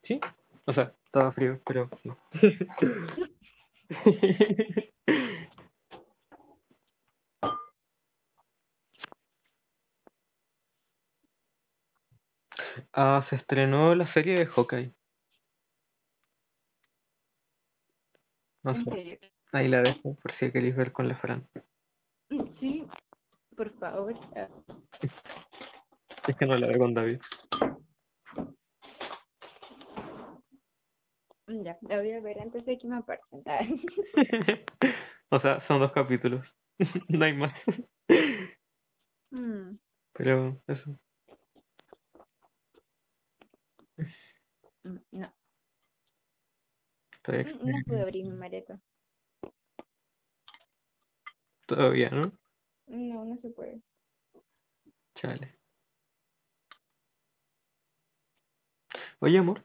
[0.06, 0.20] Sí,
[0.66, 2.10] o sea, estaba frío, pero sí.
[12.92, 14.92] Ah, se estrenó la serie de Hawkeye.
[18.62, 19.20] No ¿En sé,
[19.52, 21.46] ahí la dejo por si queréis ver con la Fran.
[22.60, 22.86] Sí,
[23.56, 24.14] por favor.
[26.26, 27.20] Es que no la veo con David.
[31.46, 33.02] Ya, la voy a ver antes de que me.
[33.46, 33.60] Ah,
[35.30, 36.46] O sea, son dos capítulos.
[37.08, 37.52] No hay más.
[39.32, 39.78] mm,
[40.12, 40.98] Pero eso.
[44.84, 45.32] mm, No,
[47.42, 48.80] mm, no pude abrir mi maleta.
[51.66, 52.32] todavía, ¿no?
[52.86, 53.82] No, no se puede.
[55.16, 55.58] Chale.
[59.20, 59.64] Oye, amor.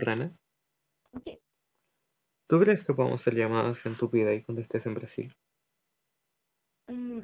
[0.00, 0.32] Rana,
[1.24, 1.40] ¿Qué?
[2.48, 5.34] ¿tú crees que podemos hacer llamadas en tu vida y cuando estés en Brasil?
[6.88, 7.20] Mm,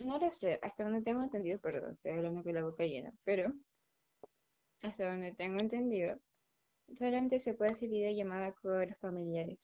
[0.00, 3.52] No lo sé, hasta donde tengo entendido, perdón, estoy hablando con la boca llena, pero
[4.82, 6.18] hasta donde tengo entendido,
[6.98, 9.58] solamente se puede hacer videollamada con los familiares.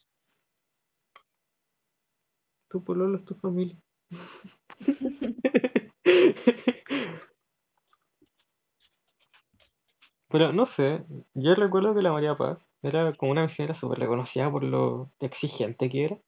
[2.70, 3.76] Tu pololo es tu familia.
[10.34, 11.04] Pero no sé,
[11.34, 15.88] yo recuerdo que la María Paz era como una misionera súper reconocida por lo exigente
[15.88, 16.18] que era.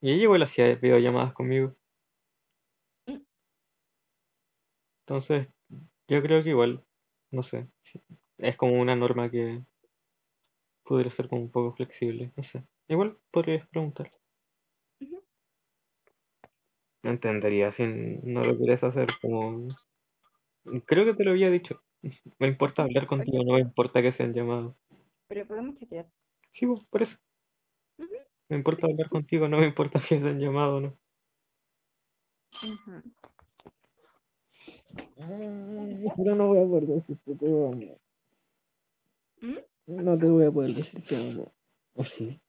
[0.00, 1.74] Y ella igual hacía videollamadas conmigo.
[3.08, 3.18] Mm.
[5.08, 5.48] Entonces,
[6.06, 6.84] yo creo que igual,
[7.32, 7.66] no sé,
[8.38, 9.60] es como una norma que
[10.84, 12.62] podría ser como un poco flexible, no sé.
[12.86, 14.12] Igual podrías preguntar.
[17.02, 19.76] Entendería si no lo quieres hacer como...
[20.84, 21.82] Creo que te lo había dicho.
[22.38, 24.74] Me importa hablar contigo, no me importa que sean llamadas.
[25.28, 26.06] Pero podemos chatear.
[26.54, 27.16] Sí, pues, por eso.
[28.48, 30.96] Me importa hablar contigo, no me importa que sean llamadas o no.
[36.16, 37.98] Pero no voy a poder decirte te amo.
[39.40, 39.56] ¿Mm?
[39.86, 41.52] No te voy a poder decir te amo.
[41.94, 42.40] ¿O sí?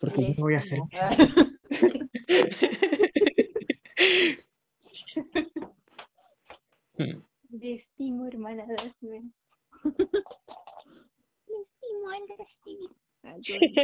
[0.00, 0.78] Porque yo no voy a hacer...
[6.96, 7.22] Hmm.
[7.64, 8.66] Te estimo, hermana.
[8.84, 9.32] Estimo
[12.60, 12.90] Stevie.
[13.22, 13.80] Ah, qué bonito.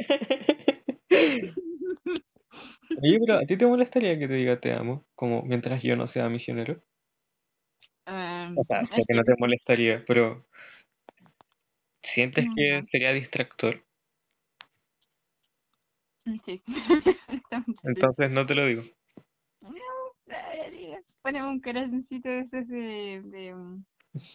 [3.02, 5.06] Oye, pero ¿a ti te molestaría que te diga te amo?
[5.14, 6.82] Como mientras yo no sea misionero.
[8.04, 10.44] Ah, O sea, sé es que no te molestaría, pero
[12.12, 13.82] ¿sientes que sería distractor?
[16.44, 16.62] Sí.
[17.84, 18.82] Entonces no te lo digo.
[21.30, 23.84] Ponemos un corazoncito de esos de, de um,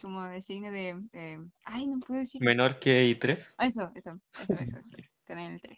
[0.02, 3.38] como de signo de, de- ay no puedo decir Menor que I3.
[3.58, 4.80] Ah, eso eso eso eso, eso.
[5.28, 5.78] con el 3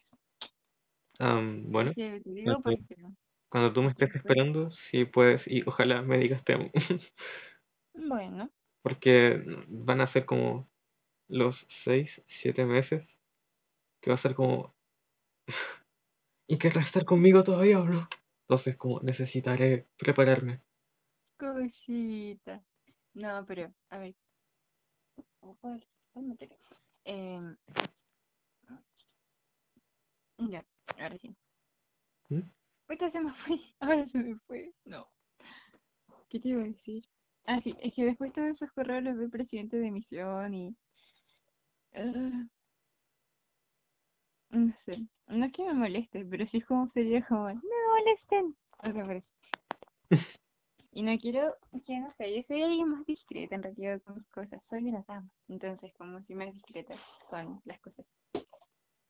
[1.17, 2.85] Am, bueno, te digo porque
[3.49, 6.69] cuando tú me estés esperando, sí puedes y ojalá me digas te amo.
[7.95, 8.51] bueno
[8.83, 10.67] Porque van a ser como
[11.29, 12.11] los 6,
[12.43, 13.03] 7 meses
[14.03, 14.75] que va a ser como...
[16.47, 18.07] ¿Y querrás estar conmigo todavía o no?
[18.47, 20.61] Entonces como necesitaré prepararme.
[21.37, 22.63] Cosita
[23.17, 24.15] no pero a ver.
[27.03, 27.57] Em,
[30.37, 30.63] ya
[30.99, 31.35] ahora sí.
[32.87, 33.59] Ahorita se me fue.
[33.79, 34.71] Ahora se me fue.
[34.85, 35.07] No.
[36.29, 37.03] ¿Qué te iba a decir?
[37.45, 40.75] Ah, sí, es que después todos esos correos los ve presidente de misión y.
[41.95, 42.45] ah,
[44.49, 45.07] no sé.
[45.27, 47.49] No es que me moleste, pero sí es como sería como.
[47.49, 48.55] No me molesten.
[48.79, 49.23] O sea.
[50.97, 54.27] Y no quiero que, no sé, yo soy alguien más discreta en realidad con mis
[54.29, 54.59] cosas.
[54.67, 55.29] Soy una dama.
[55.47, 56.95] Entonces, como si más discreta
[57.29, 58.03] con las cosas.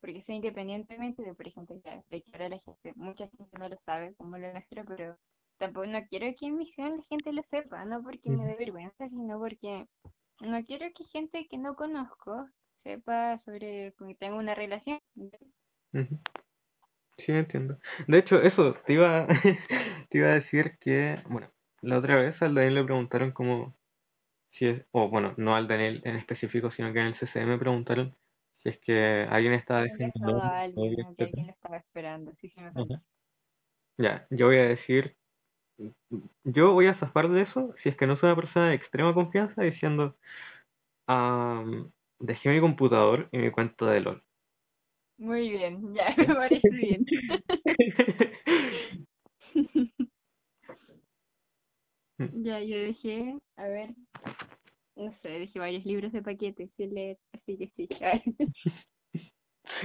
[0.01, 3.77] Porque sé independientemente de, por ejemplo, de que ahora la gente, mucha gente no lo
[3.85, 5.17] sabe como lo nuestro, pero
[5.59, 9.07] tampoco no quiero que en misión la gente lo sepa, no porque me dé vergüenza,
[9.07, 9.87] sino porque
[10.41, 12.49] no quiero que gente que no conozco
[12.83, 14.99] sepa sobre que tengo una relación.
[15.93, 17.79] Sí, entiendo.
[18.09, 19.25] De hecho, eso, te iba,
[20.09, 21.49] te iba a decir que, bueno,
[21.81, 23.75] la otra vez al Daniel le preguntaron como
[24.53, 28.15] si es, o bueno, no al Daniel en específico, sino que en el CCM preguntaron
[28.63, 30.39] si es que alguien estaba esperando.
[32.41, 32.73] Sí, sí, me Ajá.
[32.75, 33.01] contó.
[33.97, 35.15] Ya, yo voy a decir,
[36.43, 39.13] yo voy a zafar de eso si es que no soy una persona de extrema
[39.13, 40.15] confianza diciendo,
[41.07, 44.23] "Am, dejé mi computador y mi cuenta de LOL.
[45.19, 47.05] Muy bien, ya me parece bien.
[52.19, 53.93] Ya, yo dejé, a ver,
[54.95, 57.87] no sé, dejé varios libros de paquete sin leer, así que sí.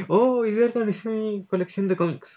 [0.08, 2.28] Oh, hoy día organicé mi colección de cómics.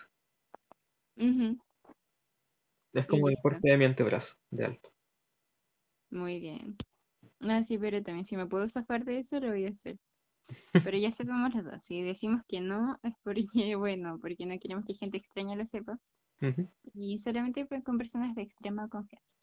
[2.93, 4.89] Es Y como el porte de mi antebrazo, de alto.
[6.09, 6.77] Muy bien.
[7.39, 9.97] No, sí, pero también si me puedo zafar de eso, lo voy a hacer.
[10.71, 11.81] Pero ya sepamos los dos.
[11.87, 13.45] Si decimos que no, es porque,
[13.77, 15.97] bueno, porque no queremos que gente extraña lo sepa.
[16.93, 19.34] Y solamente con personas de extrema confianza.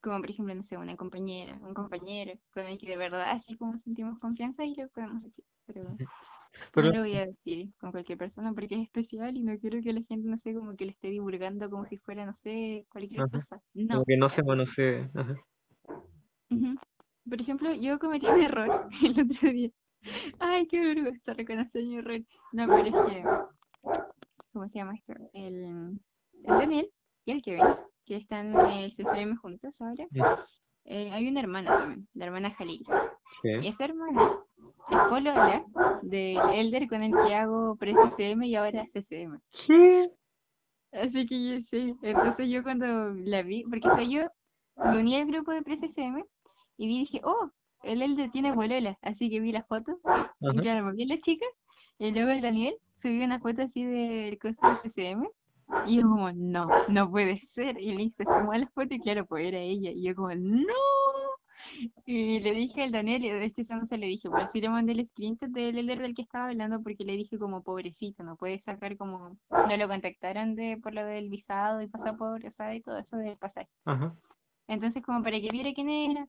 [0.00, 3.56] Como por ejemplo, no sé, una compañera, un compañero, con el que de verdad así
[3.56, 5.44] como sentimos confianza y lo podemos decir.
[5.66, 5.96] Pero
[6.74, 9.80] Pero no lo voy a decir con cualquier persona porque es especial y no quiero
[9.82, 12.86] que la gente, no sé, como que le esté divulgando como si fuera, no sé,
[12.90, 13.46] cualquier cosa.
[13.74, 14.04] como No.
[14.04, 15.08] que no se manosee.
[17.28, 19.70] Por ejemplo, yo cometí un error el otro día.
[20.40, 22.20] Ay, qué vergüenza reconocer mi error.
[22.52, 23.24] No, pero es que,
[24.52, 25.12] ¿cómo se llama esto?
[25.32, 26.90] El, el Daniel
[27.24, 27.64] y el Kevin,
[28.06, 30.06] que están en el CCM juntos ahora.
[30.84, 32.84] Eh, hay una hermana también, la hermana Jalil.
[33.44, 34.38] Y esa hermana
[34.90, 35.64] es polola
[36.02, 39.38] del Elder con el que hago pre-CCM y ahora CCM.
[39.66, 40.10] ¿Qué?
[40.92, 41.94] Así que yo sí.
[42.02, 44.22] Entonces yo cuando la vi, porque soy yo,
[44.76, 46.24] me uní al grupo de pre-CCM
[46.78, 47.50] y vi y dije, oh,
[47.84, 48.98] el Elder tiene polola.
[49.02, 49.92] Así que vi la foto
[50.40, 50.60] y Ajá.
[50.60, 51.46] claro, me vi la chica
[51.98, 55.26] y luego el Daniel subió una foto así del costo de CCM
[55.86, 57.78] y yo como, no, no puede ser.
[57.78, 59.90] Y le hice a la foto y claro, pues era ella.
[59.90, 60.64] Y yo como, no.
[62.04, 64.92] Y le dije al Daniel, y de hecho se le dije, pero sí le mandé
[64.92, 68.60] el screenshot del Elder del que estaba hablando porque le dije como pobrecito, no puede
[68.62, 72.82] sacar como, no lo contactaron de por lo del visado y pasaporte, o sea, y
[72.82, 73.68] todo eso del pasaje.
[73.84, 74.14] Ajá.
[74.68, 76.26] Entonces como para que viera quién era.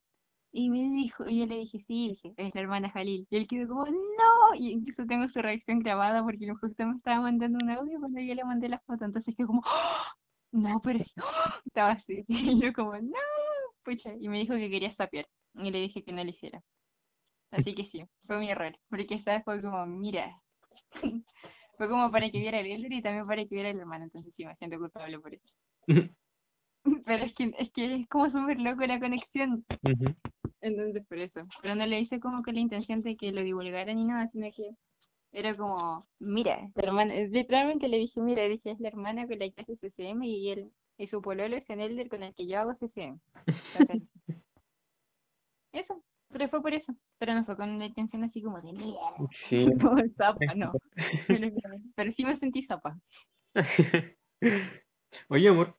[0.56, 3.28] Y me dijo, y yo le dije, sí, dije, es la hermana Jalil.
[3.32, 4.56] Y él quedó como, no.
[4.56, 8.36] Y incluso tengo su reacción grabada porque justo me estaba mandando un audio cuando yo
[8.36, 9.06] le mandé la foto.
[9.06, 10.14] Entonces quedó como, "¡Ah!
[10.54, 11.12] no, pero es-
[11.66, 12.26] estaba así.
[12.30, 13.20] Y yo como, no,
[13.84, 14.14] pucha.
[14.20, 15.28] Y me dijo que quería sapear.
[15.56, 16.62] Y le dije que no lo hiciera.
[17.52, 18.78] Así que sí, fue mi error.
[18.90, 20.42] Porque esa fue como, mira.
[21.78, 24.06] Fue como para que viera el Elder y también para que viera el hermano.
[24.06, 25.48] Entonces sí, me siento culpable por eso.
[27.06, 29.66] Pero es que es, que es como súper loco la conexión.
[29.84, 30.16] Ujú.
[30.62, 31.42] Entonces, por eso.
[31.62, 34.50] Pero no le hice como con la intención de que lo divulgara ni nada, sino
[34.52, 34.72] que
[35.34, 39.50] era como, mira, la hermana, literalmente le dije, mira, dije, es la hermana con la
[39.50, 42.60] que hace CCM y él, y su pololo es el elder con el que yo
[42.60, 43.20] hago CCM.
[43.76, 44.08] Entonces,
[45.74, 46.94] eso, pero fue por eso.
[47.18, 49.00] Pero no fue con la intención así como de mierda,
[49.50, 49.66] Sí.
[49.82, 50.74] como zapa, no.
[51.28, 51.50] Pero,
[51.96, 52.98] pero sí me sentí zapa.
[55.30, 55.76] Oye, amor.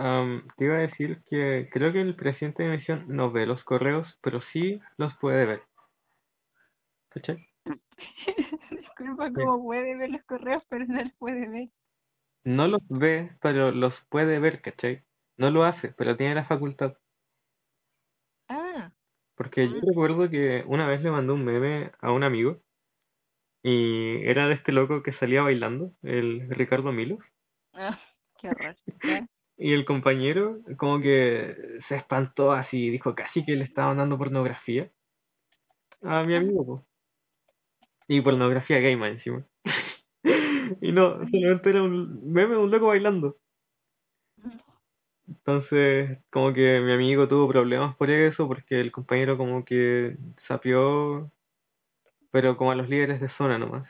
[0.00, 3.62] Am, te iba a decir que creo que el presidente de misión no ve los
[3.64, 5.62] correos, pero sí los puede ver.
[7.10, 7.46] ¿Cachai?
[8.70, 9.34] Disculpa, Sí.
[9.34, 11.68] como puede ver los correos, pero no los puede ver.
[12.44, 15.04] No los ve, pero los puede ver, ¿cachai?
[15.38, 16.94] No lo hace, pero tiene la facultad.
[18.48, 18.92] Ah,
[19.34, 19.80] Porque yo Ah.
[19.88, 22.62] recuerdo que una vez le mandé un meme a un amigo
[23.62, 27.20] y era de este loco que salía bailando, el Ricardo Milos.
[27.74, 27.98] ah,
[28.40, 28.76] qué horror.
[29.60, 31.54] Y el compañero como que
[31.88, 34.90] se espantó así, dijo casi que le estaba mandando pornografía
[36.02, 36.38] a mi Ah.
[36.38, 36.86] amigo, po.
[38.08, 39.46] Y pornografía gay más encima.
[40.82, 43.36] Y no, solamente era un meme de un loco bailando.
[45.28, 50.16] Entonces, como que mi amigo tuvo problemas por eso, porque el compañero como que
[50.48, 51.30] sapió,
[52.32, 53.88] pero como a los líderes de zona nomás.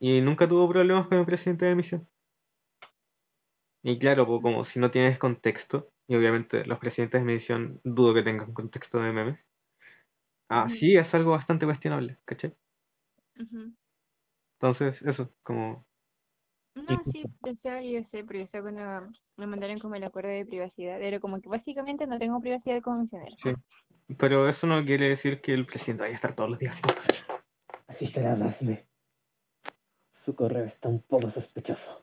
[0.00, 2.08] Y nunca tuvo problemas con el presidente de misión.
[3.82, 8.14] Y claro, pues, como si no tienes contexto, y obviamente los presidentes de medición dudo
[8.14, 9.38] que tengan contexto de memes.
[10.48, 12.54] Ah, sí, es algo bastante cuestionable, ¿cachai?
[14.60, 15.84] Entonces, eso, como...
[16.74, 17.24] No, sí,
[17.62, 21.02] sé, yo sé, pero yo sé cuando me mandaron como el acuerdo de privacidad.
[21.02, 23.36] Era como que básicamente no tengo privacidad convencional.
[23.42, 23.52] Sí.
[24.18, 27.18] Pero eso no quiere decir que el presidente vaya a estar todos los días así.
[27.88, 28.86] Así será, Dasme.
[30.24, 32.01] Su correo está un poco sospechoso.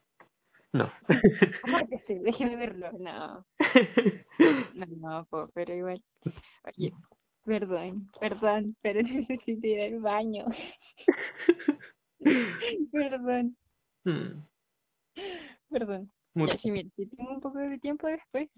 [0.72, 0.90] No.
[1.62, 2.90] Apártese, déjeme verlo.
[2.98, 3.44] No,
[4.74, 6.02] no, no, po, pero igual.
[6.64, 6.92] Oye,
[7.44, 10.46] perdón, perdón, pero necesito ir al baño.
[12.92, 13.56] Perdón,
[14.04, 14.40] Hmm,
[15.70, 16.10] perdón.
[16.34, 18.48] muy- Ya, sí, mira, si tengo un poco de tiempo después,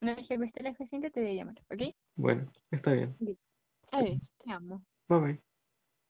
[0.00, 1.94] una vez que esté la paciente, te voy a llamar, ¿ok?
[2.16, 3.14] Bueno, está bien.
[3.92, 4.82] Adiós, te amo.
[5.08, 5.42] Bye bye.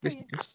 [0.02, 0.46] Adiós.